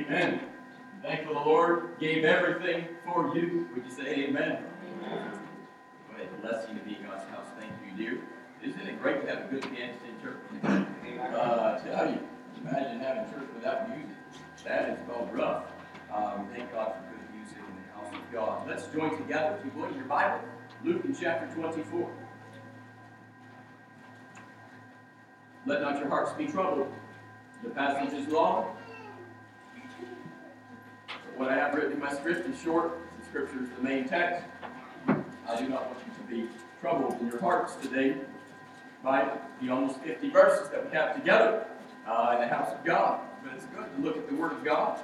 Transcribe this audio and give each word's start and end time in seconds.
Amen. 0.00 0.40
Thankful 1.02 1.34
the 1.34 1.40
Lord 1.40 1.98
gave 2.00 2.24
everything 2.24 2.88
for 3.04 3.36
you. 3.36 3.68
Would 3.74 3.84
you 3.84 3.90
say 3.90 4.24
amen? 4.24 4.64
Amen. 5.04 5.30
Go 6.08 6.16
ahead, 6.16 6.40
bless 6.40 6.68
you 6.68 6.78
to 6.78 6.84
be 6.84 6.96
in 6.96 7.02
God's 7.02 7.28
house. 7.28 7.46
Thank 7.58 7.72
you, 7.84 7.96
dear. 7.96 8.20
Isn't 8.62 8.80
it 8.80 9.00
great 9.02 9.20
to 9.22 9.28
have 9.28 9.44
a 9.44 9.48
good 9.48 9.62
pianist 9.62 10.00
in 10.04 10.22
church? 10.22 10.38
Uh, 10.64 11.78
I 11.78 11.86
tell 11.86 12.10
you, 12.10 12.18
imagine 12.62 13.00
having 13.00 13.30
church 13.30 13.48
without 13.54 13.90
music. 13.90 14.16
That 14.64 14.88
is 14.90 14.98
called 15.06 15.32
rough. 15.34 15.64
Um, 16.12 16.48
thank 16.54 16.72
God 16.72 16.94
for 16.94 17.16
good 17.16 17.36
music 17.36 17.58
in 17.58 17.76
the 17.76 18.00
house 18.00 18.14
of 18.14 18.32
God. 18.32 18.66
Let's 18.66 18.86
join 18.86 19.18
together. 19.18 19.58
If 19.58 19.66
you 19.66 19.80
would, 19.80 19.94
your 19.94 20.04
Bible, 20.04 20.40
Luke 20.82 21.04
in 21.04 21.14
chapter 21.14 21.46
24. 21.54 22.10
Let 25.66 25.82
not 25.82 25.98
your 25.98 26.08
hearts 26.08 26.32
be 26.32 26.46
troubled. 26.46 26.90
The 27.62 27.70
passage 27.70 28.14
is 28.14 28.28
long. 28.28 28.76
What 31.36 31.48
I 31.48 31.54
have 31.54 31.74
written 31.74 31.92
in 31.92 32.00
my 32.00 32.12
script 32.12 32.48
is 32.48 32.60
short. 32.60 32.98
The 33.18 33.26
scripture 33.26 33.62
is 33.62 33.68
the 33.76 33.82
main 33.82 34.08
text. 34.08 34.44
I 35.08 35.58
do 35.58 35.68
not 35.68 35.86
want 35.86 35.98
you 36.06 36.12
to 36.14 36.44
be 36.46 36.52
troubled 36.80 37.20
in 37.20 37.28
your 37.28 37.40
hearts 37.40 37.74
today 37.76 38.16
by 39.02 39.28
the 39.60 39.70
almost 39.70 40.00
50 40.00 40.30
verses 40.30 40.68
that 40.70 40.84
we 40.84 40.96
have 40.96 41.14
together 41.16 41.66
uh, 42.06 42.32
in 42.34 42.40
the 42.40 42.54
house 42.54 42.72
of 42.72 42.84
God. 42.84 43.20
But 43.42 43.54
it's 43.54 43.64
good 43.66 43.86
to 43.96 44.02
look 44.02 44.16
at 44.16 44.28
the 44.28 44.34
Word 44.34 44.52
of 44.52 44.64
God. 44.64 45.00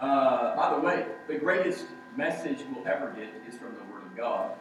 Uh, 0.00 0.56
by 0.56 0.74
the 0.74 0.80
way, 0.80 1.06
the 1.28 1.36
greatest 1.36 1.86
message 2.16 2.58
we'll 2.74 2.86
ever 2.86 3.10
get 3.10 3.28
is 3.48 3.58
from 3.58 3.74
the 3.74 3.92
Word 3.92 4.02
of 4.02 4.16
God. 4.16 4.52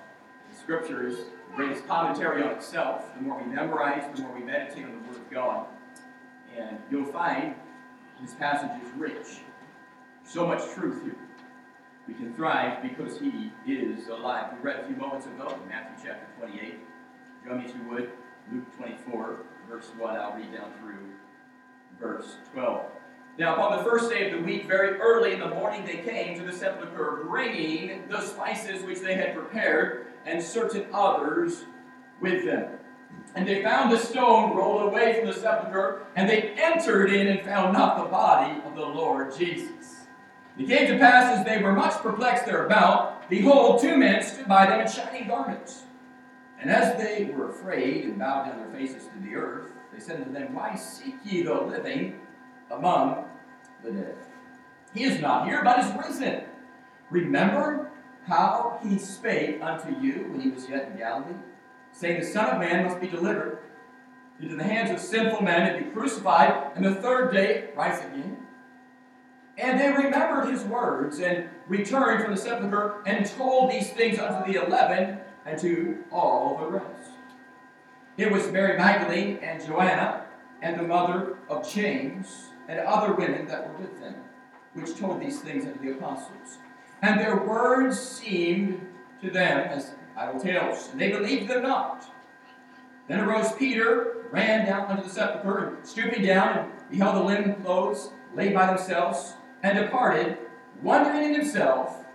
The 0.52 0.58
Scripture 0.58 1.08
is 1.08 1.18
the 1.18 1.56
greatest 1.56 1.88
commentary 1.88 2.44
on 2.44 2.52
itself. 2.52 3.14
The 3.16 3.22
more 3.22 3.42
we 3.42 3.54
memorize, 3.54 4.04
the 4.16 4.22
more 4.22 4.34
we 4.34 4.44
meditate 4.44 4.84
on 4.84 4.92
the 4.92 5.08
Word 5.10 5.18
of 5.18 5.30
God. 5.32 5.66
And 6.58 6.78
you'll 6.92 7.12
find 7.12 7.56
this 8.22 8.34
passage 8.34 8.72
is 8.84 8.92
rich. 8.98 9.40
So 10.28 10.46
much 10.48 10.62
truth 10.74 11.04
here. 11.04 11.16
We 12.08 12.16
can 12.16 12.34
thrive 12.34 12.82
because 12.82 13.20
He 13.20 13.52
is 13.72 14.08
alive. 14.08 14.54
We 14.54 14.70
read 14.70 14.84
a 14.84 14.88
few 14.88 14.96
moments 14.96 15.28
ago 15.28 15.56
in 15.62 15.70
Matthew 15.70 16.10
chapter 16.10 16.28
28. 16.40 16.80
Join 17.46 17.60
me 17.60 17.66
if 17.66 17.76
you 17.76 17.84
would. 17.90 18.12
Luke 18.52 18.76
24, 18.76 19.38
verse 19.70 19.92
1. 19.98 20.16
I'll 20.16 20.34
read 20.34 20.52
down 20.52 20.72
through 20.80 20.98
verse 22.00 22.38
12. 22.54 22.86
Now, 23.38 23.56
upon 23.56 23.78
the 23.78 23.84
first 23.84 24.10
day 24.10 24.30
of 24.30 24.38
the 24.38 24.44
week, 24.44 24.66
very 24.68 25.00
early 25.00 25.34
in 25.34 25.40
the 25.40 25.50
morning, 25.50 25.86
they 25.86 25.98
came 25.98 26.38
to 26.40 26.46
the 26.46 26.54
sepulchre, 26.54 27.24
bringing 27.28 28.08
the 28.10 28.22
spices 28.22 28.84
which 28.84 29.02
they 29.02 29.16
had 29.16 29.36
prepared, 29.36 30.08
and 30.26 30.42
certain 30.42 30.88
others 30.92 31.66
with 32.20 32.46
them. 32.46 32.80
And 33.36 33.48
they 33.48 33.62
found 33.62 33.92
the 33.92 34.00
stone 34.00 34.56
rolled 34.56 34.84
away 34.84 35.20
from 35.20 35.28
the 35.28 35.34
sepulchre, 35.34 36.08
and 36.16 36.28
they 36.28 36.54
entered 36.58 37.12
in 37.12 37.28
and 37.28 37.42
found 37.46 37.74
not 37.74 37.98
the 37.98 38.10
body 38.10 38.60
of 38.66 38.76
the 38.76 38.86
Lord 38.86 39.36
Jesus. 39.38 40.05
It 40.58 40.68
came 40.68 40.88
to 40.88 40.98
pass 40.98 41.38
as 41.38 41.46
they 41.46 41.62
were 41.62 41.74
much 41.74 41.94
perplexed 42.02 42.46
thereabout, 42.46 43.30
behold, 43.30 43.82
two 43.82 43.98
men 43.98 44.24
stood 44.24 44.48
by 44.48 44.66
them 44.66 44.82
in 44.82 44.88
shining 44.88 45.28
garments. 45.28 45.84
And 46.60 46.70
as 46.70 46.98
they 46.98 47.26
were 47.26 47.50
afraid 47.50 48.06
and 48.06 48.18
bowed 48.18 48.46
down 48.46 48.60
their 48.60 48.72
faces 48.72 49.08
to 49.08 49.20
the 49.28 49.36
earth, 49.36 49.72
they 49.94 50.00
said 50.00 50.24
to 50.24 50.32
them, 50.32 50.54
Why 50.54 50.76
seek 50.76 51.16
ye 51.26 51.44
the 51.44 51.54
living 51.54 52.20
among 52.72 53.26
the 53.84 53.92
dead? 53.92 54.16
He 54.94 55.04
is 55.04 55.20
not 55.20 55.46
here, 55.48 55.62
but 55.64 55.80
is 55.80 55.92
risen. 56.08 56.44
Remember 57.10 57.92
how 58.26 58.80
he 58.82 58.98
spake 58.98 59.62
unto 59.62 59.90
you 60.00 60.28
when 60.30 60.40
he 60.40 60.50
was 60.50 60.70
yet 60.70 60.90
in 60.90 60.98
Galilee, 60.98 61.36
saying, 61.92 62.22
The 62.22 62.26
Son 62.26 62.50
of 62.50 62.60
Man 62.60 62.86
must 62.86 63.02
be 63.02 63.08
delivered 63.08 63.60
into 64.42 64.56
the 64.56 64.64
hands 64.64 64.90
of 64.90 65.00
sinful 65.00 65.42
men 65.42 65.76
and 65.76 65.86
be 65.86 65.92
crucified, 65.92 66.72
and 66.76 66.84
the 66.84 66.96
third 66.96 67.34
day 67.34 67.70
rise 67.76 68.00
again. 68.06 68.45
And 69.58 69.80
they 69.80 69.90
remembered 69.90 70.50
his 70.50 70.64
words 70.64 71.20
and 71.20 71.50
returned 71.68 72.24
from 72.24 72.36
the 72.36 72.42
sepulchre 72.42 73.02
and 73.06 73.26
told 73.26 73.72
these 73.72 73.90
things 73.92 74.20
unto 74.20 74.52
the 74.52 74.66
eleven 74.66 75.20
and 75.46 75.60
to 75.60 76.04
all 76.12 76.58
the 76.60 76.68
rest. 76.68 77.12
It 78.18 78.32
was 78.32 78.52
Mary 78.52 78.78
Magdalene 78.78 79.40
and 79.42 79.66
Joanna 79.66 80.26
and 80.62 80.80
the 80.80 80.84
mother 80.84 81.38
of 81.50 81.70
James 81.70 82.50
and 82.68 82.80
other 82.80 83.14
women 83.14 83.46
that 83.48 83.68
were 83.68 83.78
with 83.78 84.00
them, 84.00 84.16
which 84.74 84.98
told 84.98 85.22
these 85.22 85.40
things 85.40 85.66
unto 85.66 85.80
the 85.80 85.92
apostles. 85.98 86.58
And 87.02 87.20
their 87.20 87.38
words 87.46 88.00
seemed 88.00 88.86
to 89.22 89.30
them 89.30 89.60
as 89.70 89.92
idle 90.18 90.40
tales, 90.40 90.90
and 90.92 91.00
they 91.00 91.12
believed 91.12 91.48
them 91.48 91.64
not. 91.64 92.06
Then 93.08 93.20
arose 93.20 93.52
Peter, 93.54 94.26
ran 94.32 94.66
down 94.66 94.90
unto 94.90 95.04
the 95.04 95.10
sepulchre, 95.10 95.76
and 95.76 95.86
stooping 95.86 96.26
down, 96.26 96.58
and 96.58 96.90
beheld 96.90 97.16
the 97.18 97.24
linen 97.24 97.56
clothes 97.64 98.10
laid 98.34 98.54
by 98.54 98.66
themselves, 98.66 99.36
and 99.66 99.80
departed, 99.80 100.38
wondering 100.84 101.24
in 101.24 101.34
himself 101.34 102.06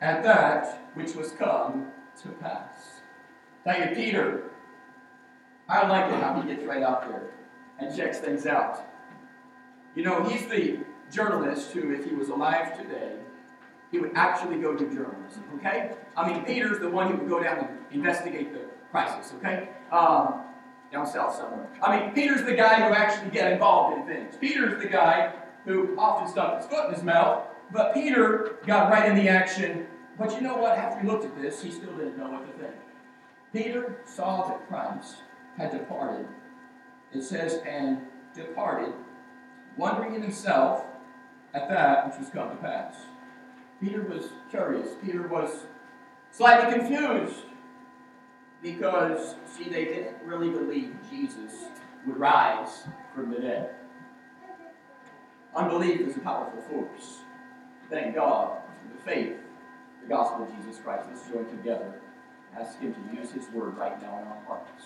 at 0.00 0.22
that 0.22 0.88
which 0.94 1.14
was 1.14 1.32
come 1.32 1.88
to 2.22 2.28
pass. 2.40 3.02
Thank 3.62 3.90
you, 3.90 3.96
Peter. 3.96 4.44
I 5.68 5.86
like 5.86 6.10
it 6.10 6.18
how 6.18 6.40
he 6.40 6.48
gets 6.48 6.64
right 6.64 6.82
out 6.82 7.06
there 7.06 7.30
and 7.78 7.94
checks 7.94 8.20
things 8.20 8.46
out. 8.46 8.80
You 9.94 10.02
know, 10.02 10.24
he's 10.24 10.46
the 10.48 10.78
journalist 11.12 11.72
who, 11.72 11.92
if 11.92 12.06
he 12.06 12.14
was 12.14 12.30
alive 12.30 12.74
today, 12.74 13.16
he 13.90 13.98
would 13.98 14.12
actually 14.14 14.56
go 14.56 14.74
do 14.74 14.86
journalism, 14.86 15.44
okay? 15.56 15.92
I 16.16 16.26
mean, 16.26 16.42
Peter's 16.44 16.80
the 16.80 16.88
one 16.88 17.10
who 17.10 17.18
would 17.18 17.28
go 17.28 17.42
down 17.42 17.58
and 17.58 17.68
investigate 17.92 18.54
the 18.54 18.62
crisis, 18.90 19.34
okay? 19.36 19.68
Um, 19.92 20.40
down 20.90 21.06
south 21.06 21.36
somewhere. 21.36 21.68
I 21.82 22.00
mean, 22.00 22.14
Peter's 22.14 22.44
the 22.44 22.54
guy 22.54 22.76
who 22.76 22.94
actually 22.94 23.30
get 23.30 23.52
involved 23.52 23.98
in 23.98 24.06
things. 24.06 24.36
Peter's 24.40 24.82
the 24.82 24.88
guy 24.88 25.34
who 25.64 25.96
often 25.98 26.28
stuck 26.28 26.58
his 26.58 26.66
foot 26.66 26.88
in 26.88 26.94
his 26.94 27.02
mouth, 27.02 27.44
but 27.72 27.94
Peter 27.94 28.56
got 28.66 28.90
right 28.90 29.08
in 29.08 29.16
the 29.16 29.28
action. 29.28 29.86
But 30.18 30.32
you 30.32 30.42
know 30.42 30.56
what? 30.56 30.78
After 30.78 31.00
he 31.00 31.06
looked 31.06 31.24
at 31.24 31.40
this, 31.40 31.62
he 31.62 31.70
still 31.70 31.96
didn't 31.96 32.18
know 32.18 32.30
what 32.30 32.46
to 32.46 32.62
think. 32.62 32.74
Peter 33.52 33.96
saw 34.04 34.48
that 34.48 34.68
Christ 34.68 35.16
had 35.56 35.70
departed. 35.70 36.26
It 37.12 37.22
says, 37.22 37.60
and 37.66 38.02
departed, 38.34 38.92
wondering 39.76 40.14
in 40.14 40.22
himself 40.22 40.84
at 41.54 41.68
that 41.68 42.08
which 42.08 42.18
was 42.18 42.28
come 42.30 42.50
to 42.50 42.56
pass. 42.56 42.96
Peter 43.80 44.02
was 44.02 44.30
curious. 44.50 44.88
Peter 45.04 45.26
was 45.28 45.66
slightly 46.30 46.78
confused 46.78 47.44
because, 48.62 49.36
see, 49.46 49.68
they 49.68 49.84
didn't 49.84 50.16
really 50.24 50.50
believe 50.50 50.94
Jesus 51.10 51.52
would 52.06 52.16
rise 52.16 52.84
from 53.14 53.30
the 53.30 53.38
dead. 53.38 53.74
Unbelief 55.56 56.00
is 56.00 56.16
a 56.16 56.20
powerful 56.20 56.60
force. 56.62 57.18
Thank 57.88 58.16
God 58.16 58.58
for 58.82 58.96
the 58.96 59.02
faith, 59.02 59.36
the 60.02 60.08
gospel 60.08 60.44
of 60.44 60.56
Jesus 60.56 60.80
Christ. 60.82 61.06
Let's 61.08 61.28
join 61.28 61.46
together. 61.46 62.00
and 62.52 62.60
Ask 62.66 62.80
Him 62.80 62.92
to 62.92 63.20
use 63.20 63.30
His 63.30 63.48
word 63.50 63.76
right 63.76 64.00
now 64.02 64.18
in 64.20 64.26
our 64.26 64.42
hearts. 64.48 64.82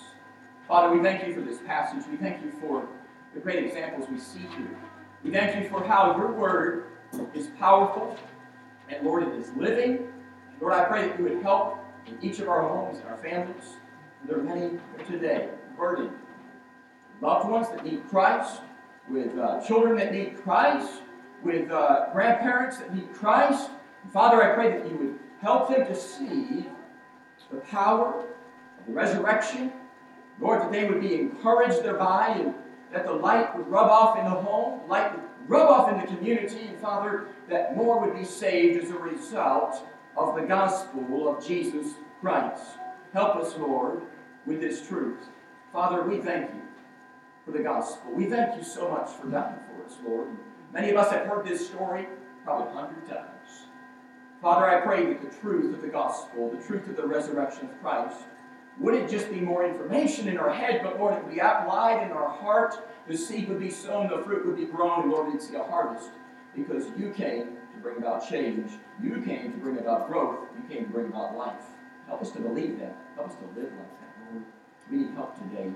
Father, 0.67 0.95
we 0.95 1.03
thank 1.03 1.27
you 1.27 1.33
for 1.33 1.41
this 1.41 1.59
passage. 1.67 2.05
We 2.11 2.19
thank 2.19 2.45
you 2.45 2.53
for 2.61 2.87
the 3.35 3.41
great 3.41 3.65
examples 3.65 4.09
we 4.11 4.19
see 4.19 4.41
here. 4.41 4.77
We 5.25 5.31
thank 5.31 5.63
you 5.63 5.71
for 5.71 5.83
how 5.83 6.15
your 6.17 6.33
word 6.33 6.85
is 7.35 7.49
powerful, 7.59 8.19
and 8.91 9.07
Lord, 9.07 9.23
it 9.23 9.35
is 9.35 9.51
living. 9.57 10.13
Lord, 10.61 10.75
I 10.75 10.85
pray 10.85 11.09
that 11.09 11.19
you 11.19 11.25
would 11.25 11.43
help 11.43 11.79
in 12.07 12.19
each 12.21 12.41
of 12.41 12.49
our 12.49 12.61
homes 12.61 12.99
and 12.99 13.09
our 13.09 13.17
families. 13.17 13.77
There 14.27 14.39
are 14.39 14.43
many 14.43 14.79
today 15.07 15.49
burdened, 15.79 16.13
loved 17.23 17.49
ones 17.49 17.69
that 17.71 17.85
need 17.85 18.07
Christ, 18.09 18.61
with 19.11 19.39
uh, 19.39 19.61
children 19.63 19.97
that 19.97 20.13
need 20.13 20.43
Christ, 20.43 21.03
with 21.43 21.71
uh, 21.71 22.07
grandparents 22.13 22.79
that 22.79 22.95
need 22.95 23.13
Christ. 23.13 23.71
Father, 24.13 24.43
I 24.43 24.55
pray 24.55 24.71
that 24.71 24.91
you 24.91 24.97
would 24.97 25.19
help 25.41 25.69
them 25.71 25.87
to 25.87 25.95
see 25.95 26.67
the 27.51 27.61
power 27.61 28.21
of 28.21 28.87
the 28.87 28.93
resurrection. 28.93 29.73
Lord, 30.41 30.63
that 30.63 30.73
they 30.73 30.89
would 30.89 31.01
be 31.01 31.15
encouraged 31.15 31.83
thereby 31.83 32.29
and 32.39 32.55
that 32.93 33.07
the 33.07 33.13
light 33.13 33.57
would 33.57 33.69
rub 33.69 33.91
off 33.91 34.19
in 34.19 34.25
the 34.25 34.31
home, 34.31 34.89
light 34.89 35.13
would 35.13 35.25
rub 35.47 35.69
off 35.69 35.91
in 35.91 36.01
the 36.01 36.07
community, 36.07 36.69
and 36.69 36.79
Father, 36.79 37.29
that 37.49 37.77
more 37.77 38.01
would 38.01 38.17
be 38.17 38.25
saved 38.25 38.83
as 38.83 38.91
a 38.91 38.99
result 38.99 39.85
of 40.17 40.35
the 40.37 40.43
gospel 40.43 41.29
of 41.29 41.45
Jesus 41.45 41.95
Christ. 42.21 42.63
Help 43.13 43.37
us, 43.37 43.57
Lord, 43.57 44.03
with 44.47 44.61
this 44.61 44.87
truth. 44.87 45.29
Father, 45.73 46.03
we 46.03 46.19
thank 46.19 46.51
you 46.55 46.68
for 47.49 47.57
the 47.57 47.65
gospel. 47.65 48.13
We 48.13 48.27
thank 48.27 48.57
you 48.57 48.63
so 48.63 48.91
much 48.91 49.09
for 49.11 49.29
dying 49.29 49.59
for 49.67 49.87
us, 49.87 49.97
Lord. 50.07 50.29
Many 50.73 50.91
of 50.91 50.97
us 50.99 51.11
have 51.11 51.27
heard 51.27 51.47
this 51.47 51.67
story 51.67 52.07
probably 52.45 52.71
a 52.71 52.75
hundred 52.75 53.09
times. 53.09 53.67
Father, 54.43 54.67
I 54.67 54.83
pray 54.83 55.07
that 55.07 55.23
the 55.23 55.35
truth 55.41 55.75
of 55.75 55.81
the 55.81 55.89
gospel, 55.89 56.51
the 56.51 56.63
truth 56.63 56.87
of 56.89 56.97
the 56.97 57.07
resurrection 57.07 57.71
of 57.71 57.81
Christ, 57.81 58.19
wouldn't 58.79 59.11
just 59.11 59.31
be 59.31 59.41
more 59.41 59.67
information 59.67 60.29
in 60.29 60.37
our 60.37 60.53
head, 60.53 60.83
but 60.85 60.99
Lord, 61.01 61.15
it 61.15 61.25
would 61.25 61.35
be 61.35 61.41
applied 61.41 62.03
in 62.05 62.13
our 62.13 62.29
heart. 62.29 62.77
The 63.09 63.17
seed 63.17 63.49
would 63.49 63.59
be 63.59 63.71
sown, 63.71 64.09
the 64.09 64.23
fruit 64.23 64.47
would 64.47 64.57
be 64.57 64.67
grown, 64.67 65.05
and 65.05 65.11
Lord, 65.11 65.33
we'd 65.33 65.43
see 65.43 65.57
a 65.57 65.65
harvest. 65.65 66.11
Because 66.55 66.85
you 66.97 67.11
came 67.11 67.57
to 67.75 67.81
bring 67.83 67.97
about 67.97 68.29
change. 68.29 68.71
You 69.03 69.23
came 69.23 69.53
to 69.53 69.59
bring 69.59 69.79
about 69.79 70.07
growth. 70.07 70.47
You 70.55 70.69
came 70.69 70.85
to 70.85 70.93
bring 70.93 71.07
about 71.09 71.37
life. 71.37 71.65
Help 72.07 72.23
us 72.23 72.31
to 72.33 72.41
believe 72.41 72.79
that. 72.79 72.95
Help 73.17 73.29
us 73.29 73.35
to 73.37 73.61
live 73.61 73.73
like 73.73 74.01
that, 74.01 74.33
Lord. 74.33 74.45
We 74.91 74.99
need 74.99 75.15
help 75.15 75.35
today. 75.37 75.73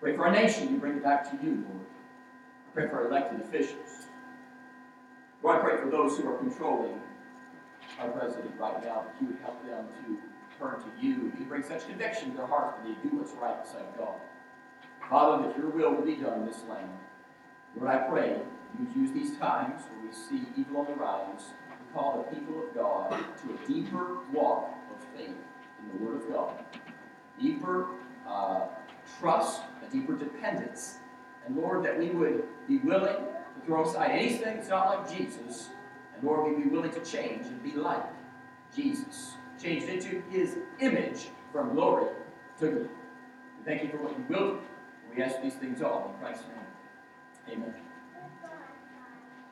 Pray 0.00 0.14
for 0.16 0.26
our 0.26 0.32
nation. 0.32 0.70
You 0.72 0.78
bring 0.78 0.96
it 0.96 1.02
back 1.02 1.28
to 1.30 1.44
you, 1.44 1.64
Lord. 1.68 1.86
Pray 2.72 2.88
for 2.88 2.96
our 3.02 3.06
elected 3.08 3.40
officials. 3.40 4.06
Lord, 5.42 5.58
I 5.58 5.60
pray 5.60 5.76
for 5.76 5.90
those 5.90 6.16
who 6.16 6.28
are 6.28 6.36
controlling 6.38 7.00
our 7.98 8.08
president 8.10 8.52
right 8.58 8.82
now, 8.84 9.06
that 9.06 9.14
you 9.20 9.28
would 9.28 9.38
help 9.40 9.64
them 9.64 9.86
to 10.04 10.18
turn 10.58 10.80
to 10.80 11.04
you. 11.04 11.32
You 11.38 11.46
bring 11.46 11.62
such 11.62 11.86
conviction 11.86 12.32
to 12.32 12.36
their 12.38 12.46
hearts 12.46 12.78
that 12.78 12.86
they 12.86 13.08
do 13.08 13.16
what's 13.16 13.32
right 13.32 13.62
beside 13.62 13.86
God. 13.96 14.14
Father, 15.08 15.48
that 15.48 15.56
your 15.56 15.70
will 15.70 15.94
will 15.94 16.04
be 16.04 16.16
done 16.16 16.40
in 16.40 16.46
this 16.46 16.62
land. 16.68 16.90
Lord, 17.76 17.90
I 17.90 17.98
pray 18.08 18.40
you 18.78 18.84
would 18.84 18.96
use 18.96 19.12
these 19.12 19.38
times 19.38 19.82
where 19.90 20.06
we 20.06 20.12
see 20.12 20.46
evil 20.56 20.80
on 20.80 20.86
the 20.86 20.94
rise 20.94 21.46
to 21.70 21.94
call 21.94 22.24
the 22.28 22.36
people 22.36 22.62
of 22.62 22.74
God 22.74 23.10
to 23.10 23.54
a 23.54 23.66
deeper 23.66 24.18
walk 24.32 24.74
of 24.94 25.04
faith 25.16 25.30
in 25.30 25.98
the 25.98 26.04
Word 26.04 26.22
of 26.22 26.28
God. 26.30 26.64
Deeper 27.40 27.86
uh, 28.28 28.60
trust, 29.18 29.62
deeper 29.90 30.14
dependence. 30.14 30.98
And 31.46 31.56
Lord, 31.56 31.84
that 31.84 31.98
we 31.98 32.10
would 32.10 32.44
be 32.66 32.78
willing 32.78 33.16
to 33.16 33.66
throw 33.66 33.88
aside 33.88 34.10
anything 34.10 34.56
that's 34.56 34.68
not 34.68 34.86
like 34.86 35.16
Jesus. 35.16 35.68
And 36.14 36.24
Lord, 36.24 36.48
we'd 36.48 36.64
be 36.64 36.70
willing 36.70 36.90
to 36.92 37.00
change 37.00 37.46
and 37.46 37.62
be 37.62 37.72
like 37.72 38.04
Jesus. 38.74 39.34
Changed 39.60 39.88
into 39.88 40.22
his 40.30 40.56
image 40.80 41.28
from 41.52 41.74
glory 41.74 42.12
to 42.60 42.66
glory. 42.66 42.88
We 43.58 43.64
thank 43.64 43.82
you 43.82 43.90
for 43.90 43.96
what 43.98 44.12
you 44.16 44.24
will 44.28 44.50
do. 44.52 44.60
We 45.14 45.22
ask 45.22 45.42
these 45.42 45.54
things 45.54 45.82
all 45.82 46.12
in 46.12 46.20
Christ's 46.20 46.44
name. 47.48 47.58
Amen. 47.58 47.74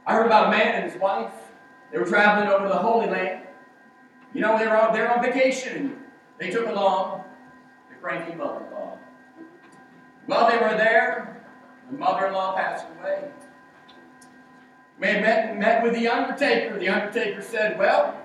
I 0.07 0.15
heard 0.15 0.27
about 0.27 0.49
a 0.49 0.51
man 0.51 0.83
and 0.83 0.93
his 0.93 1.01
wife. 1.01 1.33
They 1.91 1.99
were 1.99 2.05
traveling 2.05 2.49
over 2.49 2.69
the 2.69 2.77
Holy 2.77 3.09
Land. 3.09 3.43
You 4.35 4.43
know, 4.43 4.59
they 4.59 4.67
were 4.67 4.77
on, 4.77 4.93
they 4.93 5.01
were 5.01 5.11
on 5.11 5.23
vacation. 5.23 5.99
They 6.39 6.51
took 6.51 6.69
along 6.69 7.25
the 7.89 7.97
cranky 7.97 8.35
mother-in-law. 8.35 8.96
While 10.27 10.51
they 10.51 10.59
were 10.59 10.77
there, 10.77 11.45
the 11.91 11.97
mother-in-law 11.97 12.57
passed 12.57 12.87
away. 12.99 13.31
We 14.99 15.07
met, 15.07 15.57
met 15.59 15.83
with 15.83 15.95
the 15.95 16.09
undertaker. 16.09 16.79
The 16.79 16.89
undertaker 16.89 17.43
said, 17.43 17.79
Well, 17.79 18.21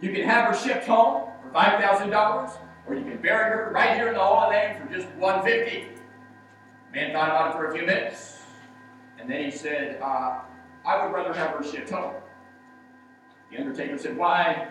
you 0.00 0.12
can 0.12 0.24
have 0.24 0.48
her 0.48 0.54
shipped 0.54 0.86
home 0.86 1.30
for 1.42 1.50
$5,000, 1.50 2.58
or 2.86 2.94
you 2.94 3.02
can 3.02 3.18
bury 3.18 3.50
her 3.50 3.70
right 3.72 3.94
here 3.96 4.08
in 4.08 4.14
the 4.14 4.20
Holy 4.20 4.56
Land 4.56 4.82
for 4.82 4.92
just 4.92 5.08
150 5.16 5.92
Man 6.92 7.12
thought 7.12 7.30
about 7.30 7.54
it 7.54 7.56
for 7.56 7.70
a 7.70 7.72
few 7.72 7.86
minutes, 7.86 8.42
and 9.18 9.30
then 9.30 9.42
he 9.42 9.50
said, 9.50 9.98
uh, 10.02 10.40
I 10.84 11.02
would 11.02 11.14
rather 11.14 11.32
have 11.32 11.52
her 11.52 11.64
shipped 11.64 11.88
home. 11.88 12.12
The 13.50 13.58
undertaker 13.58 13.96
said, 13.96 14.14
Why? 14.14 14.68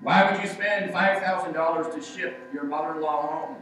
Why 0.00 0.30
would 0.30 0.40
you 0.40 0.48
spend 0.48 0.92
$5,000 0.92 1.94
to 1.94 2.02
ship 2.02 2.38
your 2.52 2.62
mother-in-law 2.62 3.26
home 3.26 3.56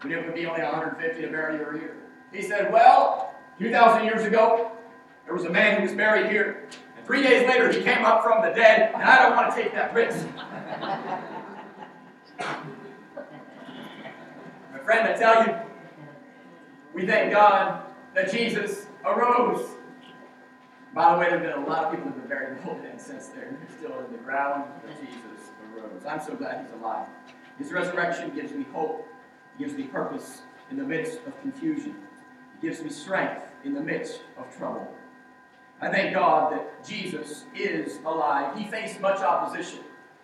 when 0.00 0.12
it 0.12 0.24
would 0.24 0.34
be 0.34 0.46
only 0.46 0.62
150 0.62 1.22
to 1.22 1.28
bury 1.28 1.58
her 1.58 1.72
here? 1.76 1.96
He 2.32 2.42
said, 2.42 2.72
Well, 2.72 3.34
2,000 3.58 4.04
years 4.04 4.24
ago, 4.24 4.72
there 5.24 5.34
was 5.34 5.44
a 5.44 5.50
man 5.50 5.76
who 5.76 5.82
was 5.82 5.92
buried 5.92 6.30
here, 6.30 6.68
and 6.96 7.06
three 7.06 7.22
days 7.22 7.46
later 7.48 7.70
he 7.72 7.82
came 7.82 8.04
up 8.04 8.22
from 8.22 8.42
the 8.42 8.50
dead, 8.50 8.92
and 8.94 9.02
I 9.02 9.18
don't 9.22 9.36
want 9.36 9.54
to 9.54 9.62
take 9.62 9.72
that 9.72 9.92
risk. 9.94 10.26
My 14.72 14.78
friend, 14.84 15.08
I 15.08 15.12
tell 15.18 15.46
you, 15.46 15.54
we 16.94 17.06
thank 17.06 17.32
God 17.32 17.82
that 18.14 18.30
Jesus 18.32 18.86
arose. 19.04 19.68
By 20.94 21.12
the 21.12 21.20
way, 21.20 21.28
there 21.28 21.38
have 21.38 21.54
been 21.54 21.64
a 21.64 21.68
lot 21.68 21.84
of 21.84 21.90
people 21.90 22.06
who 22.06 22.12
have 22.12 22.20
been 22.20 22.28
buried 22.28 22.58
in 22.58 22.64
the 22.64 22.72
Land 22.72 23.00
since 23.00 23.26
then. 23.28 23.58
They're 23.60 23.78
still 23.78 23.98
in 24.04 24.12
the 24.12 24.18
ground, 24.18 24.64
but 24.82 24.90
Jesus 24.98 25.50
arose. 25.76 26.04
I'm 26.08 26.20
so 26.20 26.34
glad 26.34 26.64
he's 26.64 26.72
alive. 26.80 27.06
His 27.58 27.72
resurrection 27.72 28.34
gives 28.34 28.52
me 28.52 28.66
hope. 28.72 29.06
Gives 29.58 29.74
me 29.74 29.84
purpose 29.84 30.42
in 30.70 30.76
the 30.76 30.84
midst 30.84 31.18
of 31.26 31.40
confusion. 31.40 31.96
It 32.54 32.62
gives 32.62 32.82
me 32.82 32.90
strength 32.90 33.42
in 33.64 33.74
the 33.74 33.80
midst 33.80 34.20
of 34.38 34.56
trouble. 34.56 34.88
I 35.80 35.90
thank 35.90 36.14
God 36.14 36.52
that 36.52 36.86
Jesus 36.86 37.44
is 37.54 37.98
alive. 38.04 38.56
He 38.56 38.66
faced 38.68 39.00
much 39.00 39.20
opposition. 39.20 39.80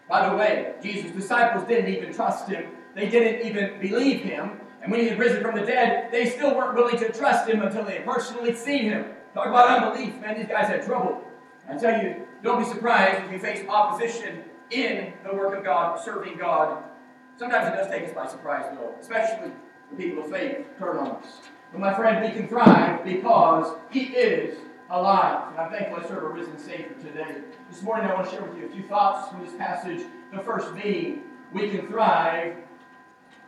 By 0.09 0.29
the 0.29 0.37
way, 0.37 0.75
Jesus' 0.83 1.13
disciples 1.13 1.67
didn't 1.67 1.93
even 1.93 2.13
trust 2.13 2.49
him. 2.49 2.67
They 2.95 3.09
didn't 3.09 3.47
even 3.47 3.81
believe 3.81 4.21
him. 4.21 4.61
And 4.83 4.91
when 4.91 5.01
he 5.01 5.09
had 5.09 5.19
risen 5.19 5.43
from 5.43 5.55
the 5.59 5.65
dead, 5.65 6.13
they 6.13 6.27
still 6.27 6.55
weren't 6.55 6.75
willing 6.75 6.99
to 6.99 7.11
trust 7.13 7.49
him 7.49 7.63
until 7.63 7.85
they 7.85 7.97
had 7.97 8.05
personally 8.05 8.55
seen 8.55 8.85
him. 8.85 9.07
Talk 9.33 9.47
about 9.47 9.83
unbelief, 9.83 10.21
man. 10.21 10.37
These 10.37 10.47
guys 10.47 10.69
had 10.69 10.85
trouble. 10.85 11.23
I 11.69 11.77
tell 11.77 12.03
you, 12.03 12.27
don't 12.43 12.63
be 12.63 12.69
surprised 12.69 13.25
if 13.25 13.33
you 13.33 13.39
face 13.39 13.67
opposition 13.69 14.45
in 14.71 15.15
the 15.25 15.35
work 15.35 15.57
of 15.57 15.65
God, 15.65 15.99
serving 16.05 16.37
God. 16.37 16.85
Sometimes 17.37 17.69
it 17.69 17.77
does 17.77 17.91
take 17.91 18.05
us 18.05 18.15
by 18.15 18.27
surprise, 18.27 18.65
though, 18.75 18.95
especially 19.01 19.51
the 19.91 19.97
people 19.97 20.25
of 20.25 20.31
faith 20.31 20.67
turn 20.79 20.99
on 20.99 21.17
us. 21.17 21.41
But 21.73 21.81
my 21.81 21.95
friend, 21.95 22.25
we 22.25 22.31
can 22.31 22.49
thrive 22.49 23.05
because 23.05 23.77
He 23.91 24.05
is 24.15 24.59
alive. 24.91 25.49
And 25.51 25.61
I'm 25.61 25.71
thankful 25.71 25.99
I 26.05 26.09
serve 26.09 26.23
a 26.23 26.29
risen 26.29 26.59
Savior 26.59 26.95
today. 27.01 27.43
This 27.69 27.83
morning 27.83 28.09
I 28.09 28.15
want 28.15 28.27
to 28.27 28.33
share 28.33 28.45
with 28.45 28.57
you 28.57 28.67
a 28.67 28.71
few 28.71 28.85
thoughts 28.85 29.31
from 29.31 29.45
this 29.45 29.55
passage. 29.55 30.07
The 30.33 30.39
first 30.41 30.75
being, 30.77 31.23
we 31.53 31.71
can 31.71 31.87
thrive. 31.89 32.57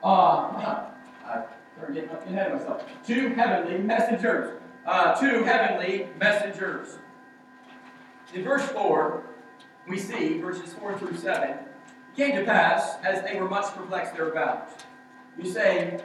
Uh, 0.03 0.07
I 1.25 1.45
started 1.77 1.95
getting 1.95 2.11
ahead 2.11 2.53
of 2.53 2.59
myself. 2.59 2.85
Two 3.07 3.31
heavenly 3.31 3.79
messengers. 3.79 4.61
Uh, 4.85 5.15
two 5.21 5.45
heavenly 5.45 6.09
messengers. 6.19 6.99
In 8.35 8.43
verse 8.43 8.65
4, 8.67 9.23
we 9.89 9.99
see, 9.99 10.41
verses 10.41 10.73
4 10.75 10.99
through 10.99 11.17
7, 11.17 11.51
it 11.51 11.66
came 12.17 12.37
to 12.37 12.45
pass, 12.45 12.97
as 13.05 13.23
they 13.23 13.39
were 13.39 13.49
much 13.49 13.73
perplexed 13.75 14.15
thereabout. 14.15 14.69
You 15.39 15.51
say, 15.51 16.01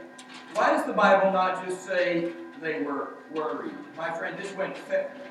why 0.53 0.71
does 0.71 0.85
the 0.85 0.93
Bible 0.93 1.31
not 1.31 1.65
just 1.65 1.85
say 1.85 2.33
they 2.61 2.81
were 2.81 3.15
worried? 3.33 3.73
My 3.97 4.13
friend, 4.13 4.37
this 4.37 4.53
went 4.55 4.77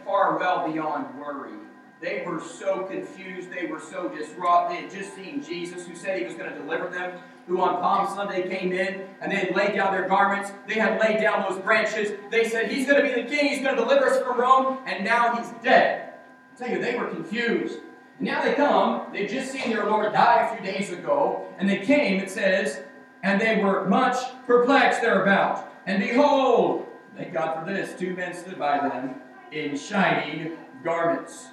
far 0.05 0.38
well 0.38 0.71
beyond 0.71 1.19
worry. 1.19 1.53
They 2.00 2.23
were 2.27 2.41
so 2.41 2.85
confused, 2.85 3.50
they 3.53 3.67
were 3.67 3.81
so 3.81 4.09
distraught. 4.09 4.71
They 4.71 4.77
had 4.77 4.91
just 4.91 5.15
seen 5.15 5.44
Jesus, 5.44 5.87
who 5.87 5.94
said 5.94 6.19
he 6.19 6.25
was 6.25 6.35
going 6.35 6.50
to 6.50 6.59
deliver 6.59 6.88
them 6.88 7.21
who 7.50 7.61
on 7.61 7.81
Palm 7.81 8.06
Sunday 8.15 8.49
came 8.49 8.73
in 8.73 9.09
and 9.21 9.33
they 9.33 9.37
had 9.37 9.56
laid 9.56 9.75
down 9.75 9.93
their 9.93 10.09
garments. 10.09 10.53
They 10.69 10.75
had 10.75 11.00
laid 11.00 11.21
down 11.21 11.50
those 11.50 11.61
branches. 11.61 12.12
They 12.31 12.49
said, 12.49 12.71
He's 12.71 12.87
going 12.87 13.03
to 13.03 13.09
be 13.15 13.23
the 13.23 13.29
king. 13.29 13.49
He's 13.49 13.61
going 13.61 13.76
to 13.76 13.83
deliver 13.83 14.06
us 14.06 14.23
from 14.23 14.38
Rome. 14.38 14.79
And 14.87 15.05
now 15.05 15.35
he's 15.37 15.50
dead. 15.62 16.15
I 16.55 16.59
tell 16.59 16.71
you, 16.71 16.81
they 16.81 16.97
were 16.97 17.09
confused. 17.09 17.81
Now 18.21 18.43
they 18.43 18.53
come. 18.53 19.07
They've 19.13 19.29
just 19.29 19.51
seen 19.51 19.71
their 19.71 19.87
Lord 19.87 20.13
die 20.13 20.51
a 20.53 20.57
few 20.57 20.73
days 20.73 20.93
ago. 20.93 21.49
And 21.59 21.69
they 21.69 21.79
came, 21.79 22.21
it 22.21 22.31
says, 22.31 22.83
and 23.23 23.41
they 23.41 23.63
were 23.63 23.89
much 23.89 24.17
perplexed 24.47 25.01
thereabout. 25.01 25.67
And 25.87 26.03
behold, 26.03 26.87
thank 27.17 27.33
God 27.33 27.59
for 27.59 27.73
this, 27.73 27.99
two 27.99 28.15
men 28.15 28.35
stood 28.35 28.59
by 28.59 28.79
them 28.79 29.17
in 29.51 29.77
shining 29.77 30.53
garments. 30.85 31.49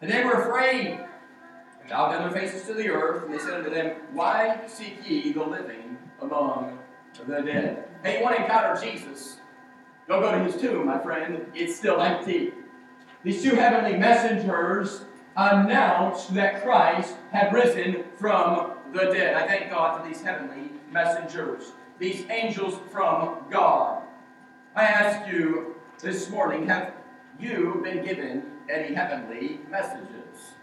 And 0.00 0.10
they 0.10 0.24
were 0.24 0.42
afraid 0.42 1.00
and 1.80 1.90
bowed 1.90 2.12
down 2.12 2.30
their 2.30 2.40
faces 2.40 2.66
to 2.66 2.74
the 2.74 2.88
earth, 2.88 3.24
and 3.24 3.34
they 3.34 3.38
said 3.38 3.54
unto 3.54 3.70
them, 3.70 3.96
Why 4.12 4.60
seek 4.66 4.98
ye 5.04 5.32
the 5.32 5.42
living 5.42 5.98
among 6.22 6.78
the 7.26 7.42
dead? 7.42 7.88
Hey, 8.04 8.18
you 8.18 8.24
want 8.24 8.36
to 8.36 8.42
encounter 8.42 8.80
Jesus? 8.80 9.40
Don't 10.06 10.22
go 10.22 10.30
to 10.30 10.44
his 10.44 10.60
tomb, 10.60 10.86
my 10.86 10.98
friend. 11.00 11.46
It's 11.54 11.76
still 11.76 12.00
empty. 12.00 12.52
These 13.24 13.42
two 13.42 13.56
heavenly 13.56 13.98
messengers 13.98 15.04
announced 15.38 16.34
that 16.34 16.62
Christ 16.64 17.14
had 17.30 17.52
risen 17.52 18.04
from 18.16 18.72
the 18.92 19.04
dead. 19.04 19.36
I 19.36 19.46
thank 19.46 19.70
God 19.70 20.00
for 20.00 20.06
these 20.06 20.20
heavenly 20.20 20.70
messengers, 20.90 21.72
these 22.00 22.28
angels 22.28 22.80
from 22.90 23.44
God. 23.48 24.02
I 24.74 24.82
ask 24.82 25.32
you 25.32 25.76
this 26.00 26.28
morning 26.28 26.66
have 26.66 26.92
you 27.38 27.80
been 27.84 28.04
given 28.04 28.42
any 28.68 28.92
heavenly 28.92 29.60
messages? 29.70 30.54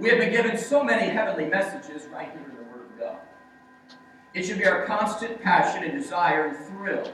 We 0.00 0.08
have 0.08 0.18
been 0.18 0.32
given 0.32 0.58
so 0.58 0.82
many 0.82 1.08
heavenly 1.08 1.46
messages 1.48 2.08
right 2.12 2.32
here 2.32 2.42
in 2.50 2.56
the 2.56 2.62
Word 2.64 2.86
of 2.86 2.98
God. 2.98 3.18
It 4.34 4.44
should 4.46 4.58
be 4.58 4.66
our 4.66 4.84
constant 4.84 5.40
passion 5.42 5.84
and 5.84 5.92
desire 5.92 6.48
and 6.48 6.56
thrill 6.66 7.12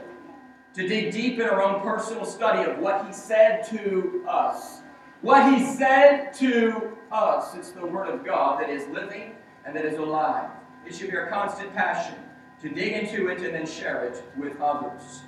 to 0.73 0.89
dig 0.89 1.13
deep 1.13 1.39
in 1.39 1.47
our 1.47 1.63
own 1.63 1.83
personal 1.83 2.25
study 2.25 2.71
of 2.71 2.79
what 2.79 3.07
He 3.07 3.13
said 3.13 3.67
to 3.71 4.25
us. 4.27 4.81
What 5.27 5.53
He 5.53 5.67
said 5.75 6.33
to 6.35 6.97
us. 7.11 7.57
It's 7.57 7.73
the 7.73 7.85
Word 7.85 8.09
of 8.09 8.25
God 8.25 8.61
that 8.61 8.71
is 8.71 8.87
living 8.95 9.33
and 9.65 9.75
that 9.75 9.85
is 9.85 9.99
alive. 9.99 10.49
It 10.87 10.95
should 10.95 11.11
be 11.11 11.17
our 11.17 11.27
constant 11.27 11.75
passion 11.75 12.15
to 12.63 12.69
dig 12.69 12.93
into 12.93 13.27
it 13.27 13.43
and 13.43 13.53
then 13.53 13.67
share 13.67 14.05
it 14.05 14.23
with 14.39 14.61
others. 14.61 15.23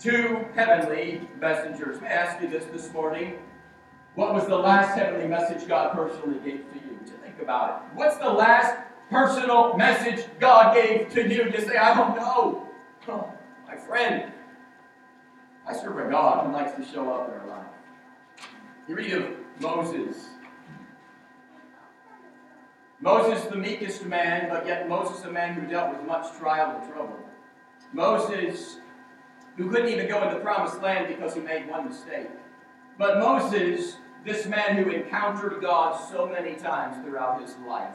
Two 0.00 0.44
heavenly 0.56 1.28
messengers. 1.40 2.00
May 2.00 2.08
I 2.08 2.10
ask 2.10 2.42
you 2.42 2.48
this 2.48 2.64
this 2.72 2.92
morning? 2.92 3.38
What 4.16 4.34
was 4.34 4.48
the 4.48 4.58
last 4.58 4.98
heavenly 4.98 5.28
message 5.28 5.68
God 5.68 5.94
personally 5.94 6.40
gave 6.40 6.68
to 6.72 6.78
you? 6.80 6.98
To 7.06 7.12
think 7.22 7.40
about 7.40 7.70
it. 7.70 7.96
What's 7.96 8.16
the 8.16 8.30
last 8.30 8.78
personal 9.10 9.76
message 9.76 10.26
God 10.40 10.74
gave 10.74 11.08
to 11.10 11.22
you? 11.22 11.50
Just 11.52 11.68
say, 11.68 11.76
I 11.76 11.94
don't 11.94 12.16
know. 12.16 12.66
Oh, 13.06 13.32
my 13.68 13.76
friend, 13.76 14.32
I 15.68 15.72
serve 15.72 16.04
a 16.04 16.10
God 16.10 16.46
who 16.46 16.52
likes 16.52 16.72
to 16.72 16.84
show 16.84 17.12
up 17.12 17.28
in 17.28 17.40
our 17.40 17.46
life. 17.46 17.57
You 18.88 18.96
read 18.96 19.12
of 19.12 19.26
Moses. 19.60 20.16
Moses, 23.00 23.44
the 23.44 23.56
meekest 23.56 24.06
man, 24.06 24.48
but 24.48 24.66
yet 24.66 24.88
Moses, 24.88 25.22
a 25.24 25.30
man 25.30 25.52
who 25.54 25.66
dealt 25.66 25.92
with 25.94 26.06
much 26.06 26.34
trial 26.38 26.80
and 26.80 26.90
trouble. 26.90 27.18
Moses, 27.92 28.78
who 29.58 29.70
couldn't 29.70 29.90
even 29.90 30.08
go 30.08 30.22
into 30.22 30.36
the 30.36 30.40
promised 30.40 30.80
land 30.80 31.06
because 31.06 31.34
he 31.34 31.40
made 31.40 31.68
one 31.68 31.86
mistake. 31.86 32.28
But 32.96 33.18
Moses, 33.18 33.98
this 34.24 34.46
man 34.46 34.82
who 34.82 34.90
encountered 34.90 35.60
God 35.60 35.94
so 36.10 36.26
many 36.26 36.54
times 36.56 36.96
throughout 37.04 37.42
his 37.42 37.56
life. 37.68 37.94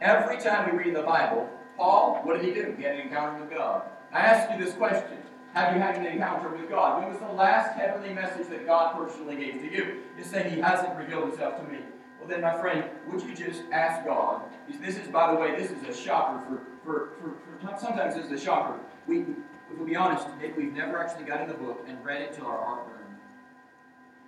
Every 0.00 0.38
time 0.38 0.70
we 0.70 0.76
read 0.76 0.88
in 0.88 0.94
the 0.94 1.02
Bible, 1.02 1.48
Paul, 1.76 2.20
what 2.24 2.40
did 2.40 2.44
he 2.44 2.52
do? 2.52 2.74
He 2.76 2.82
had 2.82 2.96
an 2.96 3.02
encounter 3.02 3.40
with 3.40 3.50
God. 3.50 3.82
I 4.12 4.18
ask 4.18 4.50
you 4.50 4.62
this 4.62 4.74
question. 4.74 5.18
Have 5.54 5.72
you 5.72 5.80
had 5.80 5.96
an 5.96 6.04
encounter 6.04 6.48
with 6.48 6.68
God? 6.68 7.00
When 7.00 7.12
was 7.12 7.20
the 7.20 7.32
last 7.32 7.78
heavenly 7.78 8.12
message 8.12 8.48
that 8.48 8.66
God 8.66 8.96
personally 8.96 9.36
gave 9.36 9.60
to 9.60 9.72
you? 9.72 10.00
You 10.18 10.24
say 10.24 10.50
he 10.50 10.60
hasn't 10.60 10.96
revealed 10.98 11.28
himself 11.28 11.58
to 11.58 11.72
me. 11.72 11.78
Well, 12.18 12.28
then, 12.28 12.40
my 12.40 12.58
friend, 12.60 12.90
would 13.06 13.22
you 13.22 13.36
just 13.36 13.62
ask 13.70 14.04
God? 14.04 14.42
This 14.80 14.96
is, 14.96 15.06
by 15.06 15.32
the 15.32 15.38
way, 15.38 15.54
this 15.54 15.70
is 15.70 15.80
a 15.84 15.94
shocker 15.94 16.44
for, 16.44 16.60
for, 16.82 17.12
for, 17.20 17.68
for 17.68 17.78
sometimes 17.80 18.16
this 18.16 18.26
is 18.26 18.32
a 18.32 18.44
shocker. 18.44 18.80
We, 19.06 19.20
if 19.20 19.78
we'll 19.78 19.86
be 19.86 19.94
honest, 19.94 20.26
we've 20.56 20.72
never 20.72 20.98
actually 20.98 21.24
got 21.24 21.40
in 21.42 21.46
the 21.46 21.54
book 21.54 21.84
and 21.86 22.04
read 22.04 22.22
it 22.22 22.32
till 22.32 22.46
our 22.46 22.58
heart 22.58 22.88
burned. 22.88 23.16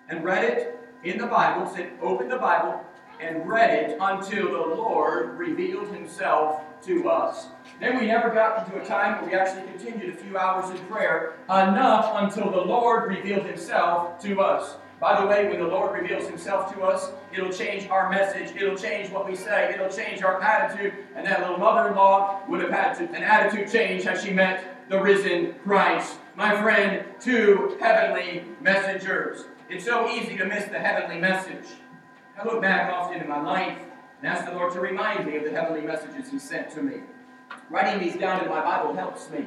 And 0.08 0.24
read 0.24 0.44
it 0.44 0.78
in 1.02 1.18
the 1.18 1.26
Bible, 1.26 1.68
said, 1.74 1.90
open 2.00 2.28
the 2.28 2.38
Bible 2.38 2.80
and 3.20 3.48
read 3.48 3.70
it 3.70 3.98
until 4.00 4.52
the 4.52 4.74
Lord 4.76 5.36
revealed 5.36 5.88
himself 5.88 6.60
to 6.82 7.08
us. 7.08 7.48
Then 7.80 7.98
we 7.98 8.06
never 8.06 8.30
got 8.30 8.66
into 8.66 8.80
a 8.80 8.84
time 8.84 9.20
where 9.20 9.30
we 9.30 9.36
actually 9.36 9.70
continued 9.70 10.14
a 10.14 10.16
few 10.16 10.38
hours 10.38 10.70
in 10.70 10.78
prayer, 10.86 11.34
enough 11.48 12.12
until 12.14 12.50
the 12.50 12.60
Lord 12.60 13.10
revealed 13.10 13.46
himself 13.46 14.20
to 14.22 14.40
us. 14.40 14.76
By 14.98 15.20
the 15.20 15.26
way, 15.26 15.46
when 15.48 15.60
the 15.60 15.66
Lord 15.66 16.00
reveals 16.00 16.26
himself 16.26 16.72
to 16.74 16.82
us, 16.82 17.10
it'll 17.32 17.52
change 17.52 17.88
our 17.90 18.08
message, 18.08 18.56
it'll 18.56 18.78
change 18.78 19.10
what 19.10 19.26
we 19.26 19.36
say, 19.36 19.74
it'll 19.74 19.90
change 19.90 20.22
our 20.22 20.40
attitude. 20.40 20.94
And 21.14 21.26
that 21.26 21.40
little 21.40 21.58
mother 21.58 21.90
in 21.90 21.96
law 21.96 22.40
would 22.48 22.62
have 22.62 22.70
had 22.70 22.94
to, 22.94 23.04
an 23.14 23.22
attitude 23.22 23.70
change 23.70 24.04
had 24.04 24.18
she 24.18 24.30
met 24.30 24.88
the 24.88 25.00
risen 25.00 25.54
Christ. 25.64 26.18
My 26.34 26.60
friend, 26.62 27.04
two 27.20 27.76
heavenly 27.78 28.44
messengers. 28.62 29.44
It's 29.68 29.84
so 29.84 30.08
easy 30.08 30.36
to 30.38 30.46
miss 30.46 30.64
the 30.66 30.78
heavenly 30.78 31.20
message. 31.20 31.66
I 32.38 32.44
look 32.44 32.62
back 32.62 32.90
often 32.90 33.20
in 33.20 33.28
my 33.28 33.40
life 33.42 33.78
and 34.26 34.36
ask 34.36 34.44
the 34.44 34.56
Lord 34.56 34.72
to 34.72 34.80
remind 34.80 35.24
me 35.24 35.36
of 35.36 35.44
the 35.44 35.50
heavenly 35.50 35.82
messages 35.82 36.28
He 36.28 36.40
sent 36.40 36.68
to 36.70 36.82
me. 36.82 36.96
Writing 37.70 38.00
these 38.00 38.16
down 38.16 38.42
in 38.42 38.48
my 38.48 38.60
Bible 38.60 38.92
helps 38.92 39.30
me. 39.30 39.46